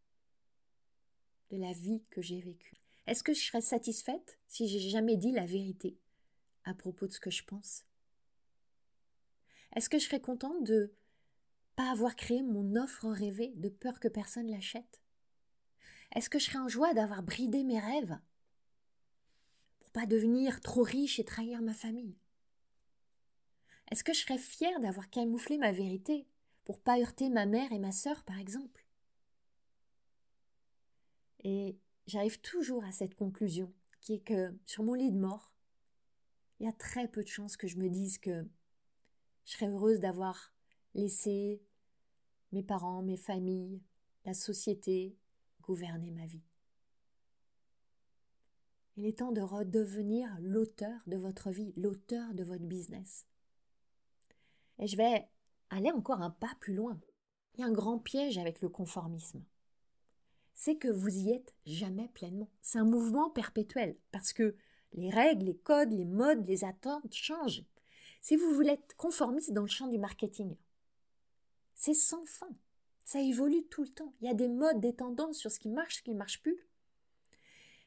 de 1.51 1.57
la 1.57 1.73
vie 1.73 2.03
que 2.11 2.23
j'ai 2.23 2.41
vécue? 2.41 2.77
Est-ce 3.07 3.23
que 3.23 3.35
je 3.35 3.41
serais 3.41 3.61
satisfaite 3.61 4.39
si 4.49 4.67
j'ai 4.67 4.91
jamais 4.91 5.17
dit 5.17 5.33
la 5.33 5.47
vérité 5.47 5.99
à 6.65 6.75
propos 6.75 7.07
de 7.07 7.13
ce 7.13 7.21
que 7.21 7.31
je 7.31 7.45
pense? 7.45 7.85
Est-ce 9.75 9.89
que 9.89 9.99
je 9.99 10.07
serais 10.07 10.21
contente 10.21 10.65
de 10.65 10.93
pas 11.77 11.91
avoir 11.91 12.17
créé 12.17 12.43
mon 12.43 12.75
offre 12.77 13.09
rêvée 13.09 13.53
de 13.57 13.69
peur 13.69 14.01
que 14.01 14.09
personne 14.09 14.51
l'achète? 14.51 15.03
Est-ce 16.15 16.31
que 16.31 16.39
je 16.39 16.47
serais 16.47 16.59
en 16.59 16.69
joie 16.69 16.95
d'avoir 16.95 17.23
bridé 17.23 17.63
mes 17.63 17.79
rêves 17.79 18.19
pour 19.81 19.91
pas 19.91 20.07
devenir 20.07 20.61
trop 20.61 20.83
riche 20.83 21.19
et 21.19 21.25
trahir 21.25 21.63
ma 21.63 21.75
famille? 21.75 22.17
Est-ce 23.91 24.03
que 24.03 24.15
je 24.15 24.21
serais 24.21 24.39
fière 24.39 24.81
d'avoir 24.81 25.11
camouflé 25.11 25.59
ma 25.59 25.73
vérité 25.73 26.27
pour 26.65 26.81
pas 26.81 26.99
heurter 26.99 27.29
ma 27.29 27.47
mère 27.47 27.71
et 27.73 27.79
ma 27.79 27.93
sœur, 27.93 28.25
par 28.25 28.39
exemple? 28.39 28.85
Et 31.45 31.79
j'arrive 32.07 32.41
toujours 32.41 32.85
à 32.85 32.93
cette 32.93 33.15
conclusion, 33.15 33.73
qui 34.01 34.15
est 34.15 34.25
que 34.25 34.57
sur 34.65 34.83
mon 34.83 34.95
lit 34.95 35.13
de 35.13 35.19
mort, 35.19 35.53
il 36.59 36.67
y 36.67 36.69
a 36.69 36.73
très 36.73 37.07
peu 37.07 37.23
de 37.23 37.29
chances 37.29 37.57
que 37.57 37.69
je 37.69 37.77
me 37.77 37.89
dise 37.89 38.19
que 38.19 38.49
je 39.45 39.53
serais 39.53 39.69
heureuse 39.69 40.01
d'avoir 40.01 40.53
laisser 40.95 41.63
mes 42.57 42.63
parents, 42.63 43.03
mes 43.03 43.19
familles, 43.19 43.83
la 44.25 44.33
société 44.33 45.15
gouverner 45.61 46.11
ma 46.11 46.25
vie. 46.25 46.43
Il 48.97 49.05
est 49.05 49.19
temps 49.19 49.33
de 49.33 49.43
redevenir 49.43 50.35
l'auteur 50.41 51.03
de 51.07 51.19
votre 51.19 51.51
vie, 51.51 51.75
l'auteur 51.77 52.33
de 52.33 52.43
votre 52.43 52.65
business. 52.65 53.27
Et 54.79 54.87
je 54.87 54.97
vais 54.97 55.29
aller 55.69 55.91
encore 55.91 56.23
un 56.23 56.31
pas 56.31 56.57
plus 56.59 56.73
loin. 56.73 56.99
Il 57.55 57.61
y 57.61 57.65
a 57.65 57.67
un 57.67 57.73
grand 57.73 57.99
piège 57.99 58.39
avec 58.39 58.63
le 58.63 58.71
conformisme. 58.71 59.45
C'est 60.55 60.77
que 60.77 60.89
vous 60.89 61.15
y 61.15 61.33
êtes 61.33 61.55
jamais 61.67 62.09
pleinement. 62.09 62.49
C'est 62.63 62.79
un 62.79 62.85
mouvement 62.85 63.29
perpétuel 63.29 63.99
parce 64.13 64.33
que 64.33 64.57
les 64.95 65.11
règles, 65.11 65.45
les 65.45 65.59
codes, 65.59 65.93
les 65.93 66.07
modes, 66.07 66.47
les 66.47 66.65
attentes 66.65 67.13
changent. 67.13 67.67
Si 68.23 68.35
vous 68.35 68.55
voulez 68.55 68.71
être 68.71 68.97
conformiste 68.97 69.53
dans 69.53 69.61
le 69.61 69.69
champ 69.69 69.89
du 69.89 69.99
marketing, 69.99 70.57
c'est 71.77 71.95
sans 71.95 72.25
fin. 72.25 72.51
Ça 73.05 73.21
évolue 73.21 73.65
tout 73.69 73.83
le 73.83 73.89
temps. 73.89 74.13
Il 74.21 74.27
y 74.27 74.31
a 74.31 74.35
des 74.35 74.49
modes, 74.49 74.81
des 74.81 74.97
tendances 74.97 75.39
sur 75.39 75.53
ce 75.53 75.61
qui 75.61 75.69
marche, 75.69 75.99
ce 75.99 76.03
qui 76.03 76.11
ne 76.11 76.17
marche 76.17 76.43
plus. 76.43 76.67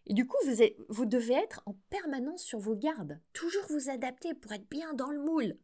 Et 0.05 0.13
du 0.13 0.25
coup, 0.25 0.37
vous, 0.45 0.63
vous 0.87 1.05
devez 1.05 1.33
être 1.33 1.61
en 1.65 1.73
permanence 1.89 2.41
sur 2.43 2.59
vos 2.59 2.75
gardes, 2.75 3.19
toujours 3.33 3.65
vous 3.69 3.89
adapter 3.89 4.33
pour 4.33 4.53
être 4.53 4.69
bien 4.69 4.93
dans 4.93 5.11
le 5.11 5.19
moule. 5.19 5.57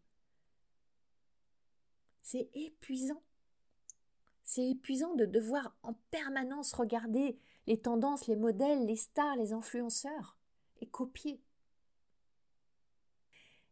C'est 2.21 2.49
épuisant. 2.53 3.23
C'est 4.43 4.69
épuisant 4.69 5.15
de 5.15 5.25
devoir 5.25 5.75
en 5.83 5.93
permanence 6.11 6.73
regarder 6.73 7.39
les 7.67 7.79
tendances, 7.79 8.27
les 8.27 8.35
modèles, 8.35 8.85
les 8.85 8.95
stars, 8.95 9.35
les 9.37 9.53
influenceurs 9.53 10.37
et 10.81 10.87
copier. 10.87 11.41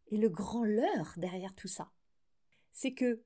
Et 0.07 0.17
le 0.17 0.29
grand 0.29 0.63
leurre 0.63 1.13
derrière 1.17 1.55
tout 1.55 1.67
ça, 1.67 1.91
c'est 2.71 2.93
que 2.93 3.21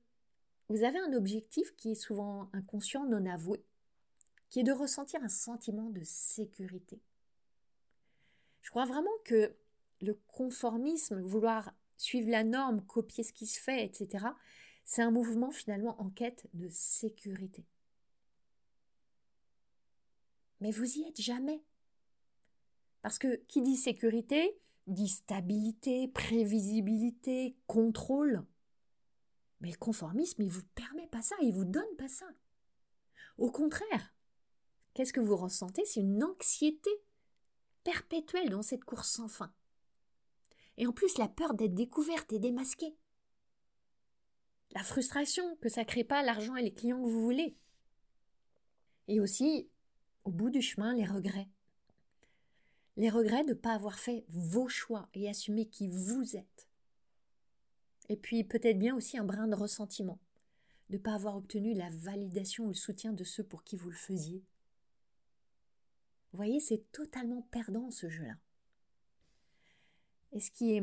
vous 0.68 0.84
avez 0.84 0.98
un 0.98 1.12
objectif 1.12 1.74
qui 1.76 1.92
est 1.92 1.94
souvent 1.94 2.50
inconscient, 2.52 3.06
non 3.06 3.24
avoué, 3.26 3.64
qui 4.50 4.60
est 4.60 4.64
de 4.64 4.72
ressentir 4.72 5.22
un 5.22 5.28
sentiment 5.28 5.90
de 5.90 6.02
sécurité. 6.04 7.00
Je 8.62 8.70
crois 8.70 8.84
vraiment 8.84 9.10
que 9.24 9.54
le 10.02 10.14
conformisme, 10.28 11.20
vouloir 11.20 11.72
suivre 11.96 12.30
la 12.30 12.44
norme, 12.44 12.84
copier 12.84 13.24
ce 13.24 13.32
qui 13.32 13.46
se 13.46 13.60
fait, 13.60 13.84
etc., 13.84 14.26
c'est 14.84 15.02
un 15.02 15.10
mouvement 15.10 15.50
finalement 15.50 16.00
en 16.00 16.08
quête 16.08 16.48
de 16.54 16.68
sécurité. 16.70 17.64
Mais 20.60 20.70
vous 20.70 20.96
y 20.96 21.02
êtes 21.02 21.20
jamais. 21.20 21.62
Parce 23.02 23.18
que 23.18 23.36
qui 23.48 23.62
dit 23.62 23.76
sécurité 23.76 24.58
dit 24.88 25.08
stabilité, 25.08 26.08
prévisibilité, 26.08 27.54
contrôle. 27.66 28.44
Mais 29.60 29.70
le 29.70 29.76
conformisme, 29.76 30.42
il 30.42 30.50
vous 30.50 30.64
permet 30.74 31.06
pas 31.08 31.22
ça, 31.22 31.36
il 31.42 31.52
vous 31.52 31.64
donne 31.64 31.96
pas 31.96 32.08
ça. 32.08 32.26
Au 33.38 33.50
contraire, 33.50 34.14
qu'est-ce 34.94 35.12
que 35.12 35.20
vous 35.20 35.36
ressentez? 35.36 35.84
C'est 35.84 36.00
une 36.00 36.22
anxiété 36.22 36.90
perpétuelle 37.84 38.50
dans 38.50 38.62
cette 38.62 38.84
course 38.84 39.10
sans 39.10 39.28
fin. 39.28 39.52
Et 40.76 40.86
en 40.86 40.92
plus, 40.92 41.18
la 41.18 41.28
peur 41.28 41.54
d'être 41.54 41.74
découverte 41.74 42.32
et 42.32 42.38
démasquée. 42.38 42.96
La 44.72 44.82
frustration 44.82 45.56
que 45.56 45.68
ça 45.68 45.84
crée 45.84 46.04
pas 46.04 46.22
l'argent 46.22 46.54
et 46.54 46.62
les 46.62 46.74
clients 46.74 47.02
que 47.02 47.08
vous 47.08 47.22
voulez. 47.22 47.56
Et 49.08 49.18
aussi, 49.18 49.68
au 50.24 50.30
bout 50.30 50.50
du 50.50 50.62
chemin, 50.62 50.94
les 50.94 51.06
regrets. 51.06 51.48
Les 52.96 53.10
regrets 53.10 53.44
de 53.44 53.50
ne 53.50 53.54
pas 53.54 53.72
avoir 53.72 53.98
fait 53.98 54.24
vos 54.28 54.68
choix 54.68 55.08
et 55.14 55.28
assumer 55.28 55.68
qui 55.68 55.88
vous 55.88 56.36
êtes. 56.36 56.67
Et 58.08 58.16
puis 58.16 58.44
peut-être 58.44 58.78
bien 58.78 58.96
aussi 58.96 59.18
un 59.18 59.24
brin 59.24 59.48
de 59.48 59.54
ressentiment, 59.54 60.18
de 60.88 60.96
ne 60.96 61.02
pas 61.02 61.14
avoir 61.14 61.36
obtenu 61.36 61.74
la 61.74 61.90
validation 61.90 62.64
ou 62.64 62.68
le 62.68 62.74
soutien 62.74 63.12
de 63.12 63.24
ceux 63.24 63.44
pour 63.44 63.64
qui 63.64 63.76
vous 63.76 63.90
le 63.90 63.96
faisiez. 63.96 64.44
Vous 66.32 66.36
voyez, 66.36 66.60
c'est 66.60 66.90
totalement 66.92 67.42
perdant 67.50 67.90
ce 67.90 68.08
jeu-là. 68.08 68.36
Et 70.32 70.40
ce 70.40 70.50
qui 70.50 70.76
est 70.76 70.82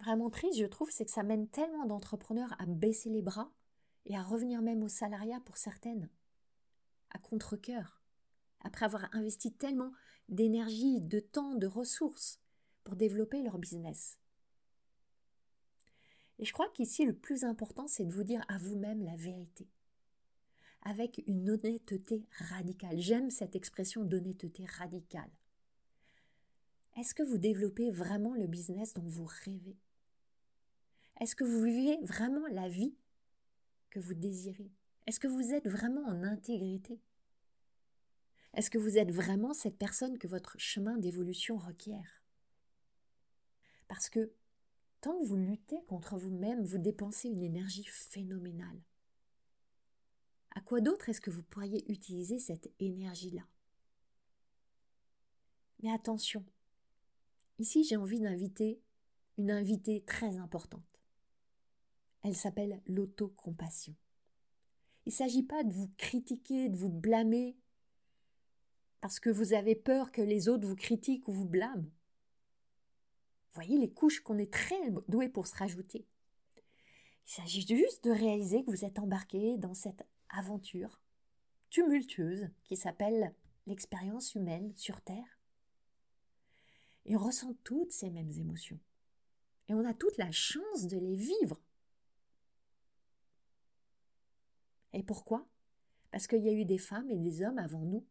vraiment 0.00 0.30
triste, 0.30 0.58
je 0.58 0.66
trouve, 0.66 0.90
c'est 0.90 1.04
que 1.04 1.10
ça 1.10 1.22
mène 1.22 1.48
tellement 1.48 1.86
d'entrepreneurs 1.86 2.54
à 2.60 2.66
baisser 2.66 3.10
les 3.10 3.22
bras 3.22 3.50
et 4.04 4.16
à 4.16 4.22
revenir 4.22 4.62
même 4.62 4.82
au 4.82 4.88
salariat 4.88 5.40
pour 5.40 5.56
certaines, 5.56 6.08
à 7.10 7.18
contre-coeur, 7.18 8.02
après 8.60 8.84
avoir 8.84 9.08
investi 9.12 9.52
tellement 9.52 9.92
d'énergie, 10.28 11.00
de 11.00 11.20
temps, 11.20 11.54
de 11.54 11.66
ressources 11.66 12.40
pour 12.84 12.96
développer 12.96 13.42
leur 13.42 13.58
business. 13.58 14.18
Et 16.38 16.44
je 16.44 16.52
crois 16.52 16.68
qu'ici, 16.74 17.04
le 17.04 17.14
plus 17.14 17.44
important, 17.44 17.86
c'est 17.86 18.04
de 18.04 18.12
vous 18.12 18.24
dire 18.24 18.44
à 18.48 18.58
vous-même 18.58 19.02
la 19.02 19.16
vérité. 19.16 19.68
Avec 20.82 21.22
une 21.26 21.50
honnêteté 21.50 22.26
radicale. 22.48 22.98
J'aime 22.98 23.30
cette 23.30 23.56
expression 23.56 24.04
d'honnêteté 24.04 24.64
radicale. 24.78 25.30
Est-ce 26.96 27.14
que 27.14 27.22
vous 27.22 27.38
développez 27.38 27.90
vraiment 27.90 28.34
le 28.34 28.46
business 28.46 28.94
dont 28.94 29.06
vous 29.06 29.28
rêvez? 29.44 29.76
Est-ce 31.20 31.34
que 31.34 31.44
vous 31.44 31.62
vivez 31.62 31.98
vraiment 32.02 32.46
la 32.48 32.68
vie 32.68 32.94
que 33.90 33.98
vous 33.98 34.14
désirez? 34.14 34.70
Est-ce 35.06 35.20
que 35.20 35.28
vous 35.28 35.52
êtes 35.52 35.68
vraiment 35.68 36.04
en 36.04 36.22
intégrité? 36.22 37.00
Est-ce 38.54 38.70
que 38.70 38.78
vous 38.78 38.98
êtes 38.98 39.10
vraiment 39.10 39.52
cette 39.52 39.76
personne 39.76 40.18
que 40.18 40.28
votre 40.28 40.58
chemin 40.58 40.96
d'évolution 40.96 41.58
requiert? 41.58 42.22
Parce 43.88 44.08
que 44.08 44.32
Que 45.06 45.24
vous 45.24 45.36
luttez 45.36 45.84
contre 45.86 46.18
vous-même, 46.18 46.64
vous 46.64 46.78
dépensez 46.78 47.28
une 47.28 47.44
énergie 47.44 47.84
phénoménale. 47.84 48.82
À 50.50 50.60
quoi 50.60 50.80
d'autre 50.80 51.08
est-ce 51.08 51.20
que 51.20 51.30
vous 51.30 51.44
pourriez 51.44 51.88
utiliser 51.92 52.40
cette 52.40 52.72
énergie-là? 52.80 53.46
Mais 55.80 55.92
attention, 55.92 56.44
ici 57.60 57.84
j'ai 57.84 57.94
envie 57.94 58.18
d'inviter 58.18 58.82
une 59.38 59.52
invitée 59.52 60.02
très 60.04 60.38
importante. 60.38 60.82
Elle 62.24 62.34
s'appelle 62.34 62.82
l'autocompassion. 62.88 63.94
Il 65.04 65.10
ne 65.10 65.14
s'agit 65.14 65.44
pas 65.44 65.62
de 65.62 65.72
vous 65.72 65.92
critiquer, 65.98 66.68
de 66.68 66.76
vous 66.76 66.90
blâmer, 66.90 67.56
parce 69.00 69.20
que 69.20 69.30
vous 69.30 69.52
avez 69.52 69.76
peur 69.76 70.10
que 70.10 70.22
les 70.22 70.48
autres 70.48 70.66
vous 70.66 70.74
critiquent 70.74 71.28
ou 71.28 71.32
vous 71.32 71.46
blâment 71.46 71.92
voyez 73.56 73.78
les 73.78 73.90
couches 73.90 74.20
qu'on 74.20 74.38
est 74.38 74.52
très 74.52 74.90
doué 75.08 75.28
pour 75.28 75.46
se 75.46 75.56
rajouter. 75.56 76.06
Il 77.26 77.32
s'agit 77.32 77.66
juste 77.66 78.04
de 78.04 78.10
réaliser 78.10 78.62
que 78.62 78.70
vous 78.70 78.84
êtes 78.84 78.98
embarqué 78.98 79.56
dans 79.58 79.74
cette 79.74 80.06
aventure 80.28 81.00
tumultueuse 81.70 82.48
qui 82.64 82.76
s'appelle 82.76 83.34
l'expérience 83.66 84.34
humaine 84.34 84.72
sur 84.76 85.00
Terre. 85.00 85.40
Et 87.04 87.16
on 87.16 87.18
ressent 87.18 87.54
toutes 87.64 87.92
ces 87.92 88.10
mêmes 88.10 88.30
émotions. 88.30 88.78
Et 89.68 89.74
on 89.74 89.84
a 89.84 89.94
toute 89.94 90.16
la 90.18 90.30
chance 90.30 90.86
de 90.86 90.98
les 90.98 91.16
vivre. 91.16 91.60
Et 94.92 95.02
pourquoi? 95.02 95.46
Parce 96.12 96.26
qu'il 96.26 96.44
y 96.44 96.48
a 96.48 96.52
eu 96.52 96.64
des 96.64 96.78
femmes 96.78 97.10
et 97.10 97.18
des 97.18 97.42
hommes 97.42 97.58
avant 97.58 97.84
nous 97.84 98.06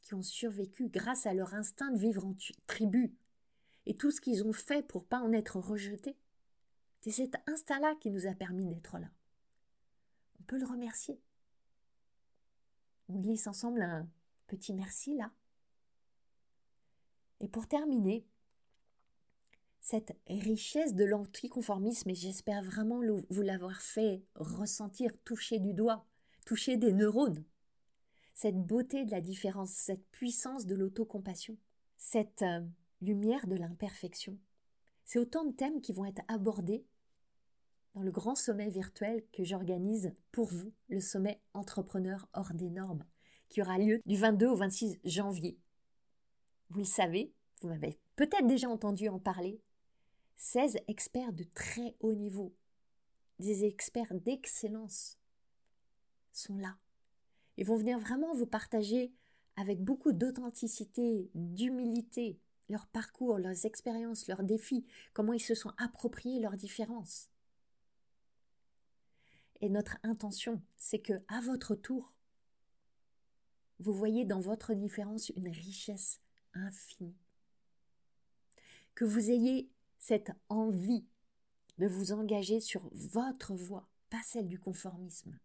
qui 0.00 0.14
ont 0.14 0.22
survécu 0.22 0.88
grâce 0.88 1.26
à 1.26 1.34
leur 1.34 1.54
instinct 1.54 1.90
de 1.90 1.98
vivre 1.98 2.24
en 2.24 2.34
tribu, 2.66 3.14
et 3.88 3.96
tout 3.96 4.10
ce 4.10 4.20
qu'ils 4.20 4.44
ont 4.44 4.52
fait 4.52 4.86
pour 4.86 5.06
pas 5.06 5.18
en 5.18 5.32
être 5.32 5.58
rejetés. 5.58 6.16
C'est 7.00 7.10
cet 7.10 7.36
instinct-là 7.48 7.94
qui 8.00 8.10
nous 8.10 8.26
a 8.26 8.34
permis 8.34 8.66
d'être 8.66 8.98
là. 8.98 9.08
On 10.38 10.42
peut 10.44 10.58
le 10.58 10.66
remercier. 10.66 11.18
On 13.08 13.18
glisse 13.18 13.46
ensemble 13.46 13.80
un 13.80 14.06
petit 14.46 14.74
merci 14.74 15.16
là. 15.16 15.32
Et 17.40 17.48
pour 17.48 17.66
terminer, 17.66 18.26
cette 19.80 20.14
richesse 20.26 20.94
de 20.94 21.04
l'anticonformisme, 21.04 22.10
et 22.10 22.14
j'espère 22.14 22.62
vraiment 22.62 23.00
vous 23.30 23.42
l'avoir 23.42 23.80
fait 23.80 24.22
ressentir, 24.34 25.12
toucher 25.24 25.60
du 25.60 25.72
doigt, 25.72 26.04
toucher 26.44 26.76
des 26.76 26.92
neurones, 26.92 27.42
cette 28.34 28.60
beauté 28.60 29.06
de 29.06 29.12
la 29.12 29.22
différence, 29.22 29.70
cette 29.70 30.06
puissance 30.10 30.66
de 30.66 30.74
l'autocompassion, 30.74 31.56
cette 31.96 32.42
euh, 32.42 32.60
lumière 33.00 33.46
de 33.46 33.56
l'imperfection. 33.56 34.38
C'est 35.04 35.18
autant 35.18 35.44
de 35.44 35.52
thèmes 35.52 35.80
qui 35.80 35.92
vont 35.92 36.04
être 36.04 36.22
abordés 36.28 36.84
dans 37.94 38.02
le 38.02 38.10
grand 38.10 38.34
sommet 38.34 38.68
virtuel 38.68 39.24
que 39.32 39.44
j'organise 39.44 40.12
pour 40.30 40.46
vous, 40.46 40.72
le 40.88 41.00
sommet 41.00 41.40
entrepreneur 41.54 42.28
hors 42.32 42.54
des 42.54 42.70
normes, 42.70 43.04
qui 43.48 43.62
aura 43.62 43.78
lieu 43.78 44.00
du 44.06 44.16
22 44.16 44.46
au 44.46 44.56
26 44.56 44.98
janvier. 45.04 45.58
Vous 46.70 46.80
le 46.80 46.84
savez, 46.84 47.32
vous 47.60 47.68
m'avez 47.68 47.98
peut-être 48.16 48.46
déjà 48.46 48.68
entendu 48.68 49.08
en 49.08 49.18
parler, 49.18 49.60
16 50.36 50.76
experts 50.86 51.32
de 51.32 51.44
très 51.54 51.96
haut 52.00 52.14
niveau, 52.14 52.54
des 53.38 53.64
experts 53.64 54.14
d'excellence, 54.14 55.18
sont 56.32 56.56
là 56.58 56.76
et 57.56 57.64
vont 57.64 57.76
venir 57.76 57.98
vraiment 57.98 58.34
vous 58.34 58.46
partager 58.46 59.12
avec 59.56 59.82
beaucoup 59.82 60.12
d'authenticité, 60.12 61.30
d'humilité, 61.34 62.38
leur 62.68 62.86
parcours, 62.86 63.38
leurs 63.38 63.66
expériences, 63.66 64.26
leurs 64.26 64.42
défis, 64.42 64.86
comment 65.12 65.32
ils 65.32 65.40
se 65.40 65.54
sont 65.54 65.72
appropriés 65.78 66.40
leurs 66.40 66.56
différences. 66.56 67.30
Et 69.60 69.68
notre 69.68 69.98
intention, 70.02 70.62
c'est 70.76 71.00
que, 71.00 71.14
à 71.28 71.40
votre 71.40 71.74
tour, 71.74 72.14
vous 73.80 73.92
voyez 73.92 74.24
dans 74.24 74.40
votre 74.40 74.74
différence 74.74 75.30
une 75.30 75.48
richesse 75.48 76.20
infinie. 76.54 77.16
Que 78.94 79.04
vous 79.04 79.30
ayez 79.30 79.70
cette 79.98 80.32
envie 80.48 81.06
de 81.78 81.86
vous 81.86 82.12
engager 82.12 82.60
sur 82.60 82.88
votre 82.92 83.54
voie, 83.54 83.88
pas 84.10 84.22
celle 84.24 84.48
du 84.48 84.58
conformisme. 84.58 85.38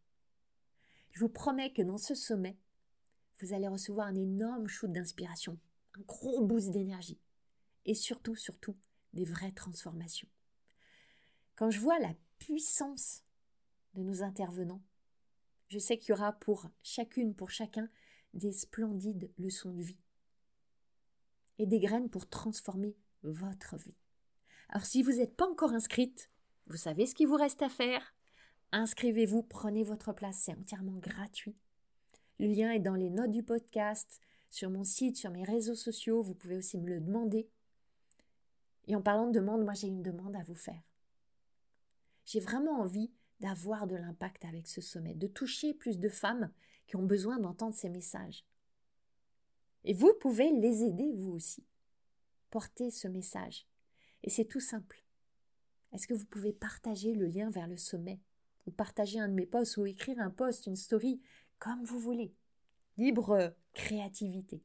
Je 1.12 1.20
vous 1.20 1.30
promets 1.30 1.72
que 1.72 1.84
dans 1.84 2.00
ce 2.00 2.16
sommet, 2.16 2.58
vous 3.40 3.54
allez 3.54 3.68
recevoir 3.68 4.08
un 4.08 4.16
énorme 4.16 4.68
shoot 4.68 4.92
d'inspiration, 4.92 5.60
un 5.98 6.02
gros 6.02 6.46
boost 6.46 6.72
d'énergie 6.72 7.20
et 7.86 7.94
surtout, 7.94 8.36
surtout, 8.36 8.76
des 9.14 9.26
vraies 9.26 9.52
transformations. 9.52 10.30
Quand 11.56 11.70
je 11.70 11.80
vois 11.80 12.00
la 12.00 12.14
puissance 12.40 13.24
de 13.94 14.02
nos 14.02 14.24
intervenants, 14.24 14.82
je 15.70 15.80
sais 15.80 15.98
qu'il 15.98 16.10
y 16.10 16.14
aura 16.14 16.34
pour 16.34 16.70
chacune, 16.82 17.36
pour 17.36 17.52
chacun, 17.52 17.90
des 18.34 18.52
splendides 18.52 19.32
leçons 19.38 19.74
de 19.74 19.84
vie 19.84 20.00
et 21.60 21.68
des 21.68 21.80
graines 21.80 22.10
pour 22.10 22.28
transformer 22.28 22.96
votre 23.22 23.78
vie. 23.78 23.96
Alors 24.70 24.86
si 24.86 25.04
vous 25.04 25.12
n'êtes 25.12 25.36
pas 25.36 25.48
encore 25.48 25.74
inscrite, 25.74 26.30
vous 26.68 26.78
savez 26.78 27.06
ce 27.06 27.14
qu'il 27.14 27.28
vous 27.28 27.36
reste 27.36 27.62
à 27.62 27.70
faire. 27.70 28.16
Inscrivez-vous, 28.72 29.44
prenez 29.44 29.84
votre 29.84 30.14
place, 30.14 30.38
c'est 30.38 30.56
entièrement 30.56 30.98
gratuit. 30.98 31.56
Le 32.40 32.48
lien 32.48 32.72
est 32.72 32.80
dans 32.80 32.96
les 32.96 33.12
notes 33.12 33.32
du 33.32 33.44
podcast, 33.44 34.20
sur 34.54 34.70
mon 34.70 34.84
site, 34.84 35.18
sur 35.18 35.32
mes 35.32 35.44
réseaux 35.44 35.74
sociaux, 35.74 36.22
vous 36.22 36.36
pouvez 36.36 36.56
aussi 36.56 36.78
me 36.78 36.88
le 36.88 37.00
demander. 37.00 37.50
Et 38.86 38.96
en 38.96 39.02
parlant 39.02 39.26
de 39.26 39.32
demande, 39.32 39.64
moi 39.64 39.74
j'ai 39.74 39.88
une 39.88 40.04
demande 40.04 40.36
à 40.36 40.44
vous 40.44 40.54
faire. 40.54 40.84
J'ai 42.26 42.40
vraiment 42.40 42.80
envie 42.80 43.12
d'avoir 43.40 43.88
de 43.88 43.96
l'impact 43.96 44.46
avec 44.46 44.68
ce 44.68 44.80
sommet, 44.80 45.16
de 45.16 45.26
toucher 45.26 45.74
plus 45.74 45.98
de 45.98 46.08
femmes 46.08 46.52
qui 46.86 46.96
ont 46.98 47.04
besoin 47.04 47.40
d'entendre 47.40 47.74
ces 47.74 47.90
messages. 47.90 48.46
Et 49.86 49.96
vous 49.96 50.14
pouvez 50.22 50.52
les 50.52 50.84
aider 50.84 51.14
vous 51.16 51.32
aussi. 51.32 51.66
Porter 52.52 52.92
ce 52.92 53.08
message. 53.08 53.66
Et 54.22 54.30
c'est 54.30 54.46
tout 54.46 54.60
simple. 54.60 55.04
Est-ce 55.94 56.06
que 56.06 56.14
vous 56.14 56.26
pouvez 56.26 56.54
partager 56.54 57.16
le 57.16 57.26
lien 57.26 57.50
vers 57.50 57.66
le 57.66 57.78
sommet 57.78 58.20
ou 58.68 58.72
partager 58.72 59.20
un 59.20 59.30
de 59.30 59.34
mes 59.34 59.48
posts 59.48 59.78
ou 59.78 59.88
écrire 59.88 60.20
un 60.20 60.30
post, 60.30 60.68
une 60.68 60.76
story, 60.76 61.20
comme 61.58 61.84
vous 61.86 61.98
voulez? 61.98 62.36
Libre 62.98 63.56
créativité. 63.74 64.64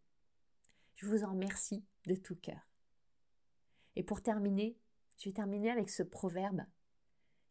Je 0.96 1.06
vous 1.06 1.24
en 1.24 1.30
remercie 1.30 1.82
de 2.06 2.14
tout 2.14 2.36
cœur. 2.36 2.60
Et 3.96 4.02
pour 4.02 4.22
terminer, 4.22 4.76
je 5.16 5.30
vais 5.30 5.34
terminer 5.34 5.70
avec 5.70 5.88
ce 5.88 6.02
proverbe 6.02 6.60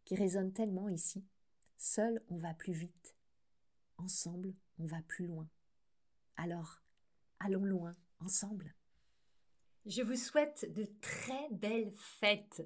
qui 0.05 0.15
résonne 0.15 0.53
tellement 0.53 0.87
ici. 0.87 1.25
Seul, 1.77 2.23
on 2.29 2.37
va 2.37 2.53
plus 2.53 2.73
vite. 2.73 3.15
Ensemble, 3.97 4.53
on 4.77 4.85
va 4.85 5.01
plus 5.01 5.25
loin. 5.25 5.49
Alors, 6.35 6.83
allons 7.39 7.65
loin, 7.65 7.93
ensemble. 8.19 8.75
Je 9.87 10.03
vous 10.03 10.15
souhaite 10.15 10.71
de 10.73 10.85
très 11.01 11.49
belles 11.49 11.91
fêtes. 11.95 12.61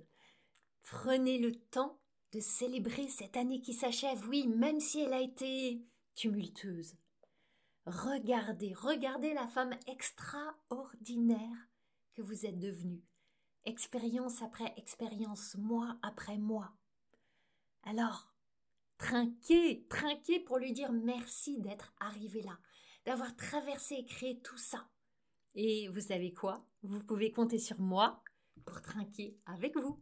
Prenez 0.83 1.37
le 1.37 1.55
temps 1.55 1.97
de 2.33 2.41
célébrer 2.41 3.07
cette 3.07 3.37
année 3.37 3.61
qui 3.61 3.73
s'achève, 3.73 4.27
oui, 4.27 4.47
même 4.47 4.81
si 4.81 4.99
elle 4.99 5.13
a 5.13 5.21
été 5.21 5.81
tumultueuse. 6.15 6.97
Regardez, 7.85 8.73
regardez 8.73 9.33
la 9.33 9.47
femme 9.47 9.75
extraordinaire 9.87 11.67
que 12.13 12.21
vous 12.21 12.45
êtes 12.45 12.59
devenue, 12.59 13.03
expérience 13.65 14.41
après 14.41 14.73
expérience, 14.77 15.55
mois 15.55 15.97
après 16.03 16.37
mois. 16.37 16.73
Alors, 17.83 18.33
trinquez, 18.97 19.87
trinquez 19.89 20.39
pour 20.39 20.59
lui 20.59 20.73
dire 20.73 20.91
merci 20.91 21.59
d'être 21.59 21.93
arrivé 21.99 22.41
là, 22.43 22.59
d'avoir 23.05 23.35
traversé 23.35 23.95
et 23.95 24.05
créé 24.05 24.39
tout 24.41 24.57
ça. 24.57 24.87
Et 25.55 25.87
vous 25.89 26.01
savez 26.01 26.33
quoi? 26.33 26.65
Vous 26.83 27.03
pouvez 27.03 27.31
compter 27.31 27.59
sur 27.59 27.79
moi 27.81 28.23
pour 28.63 28.81
trinquer 28.81 29.39
avec 29.45 29.75
vous. 29.75 30.01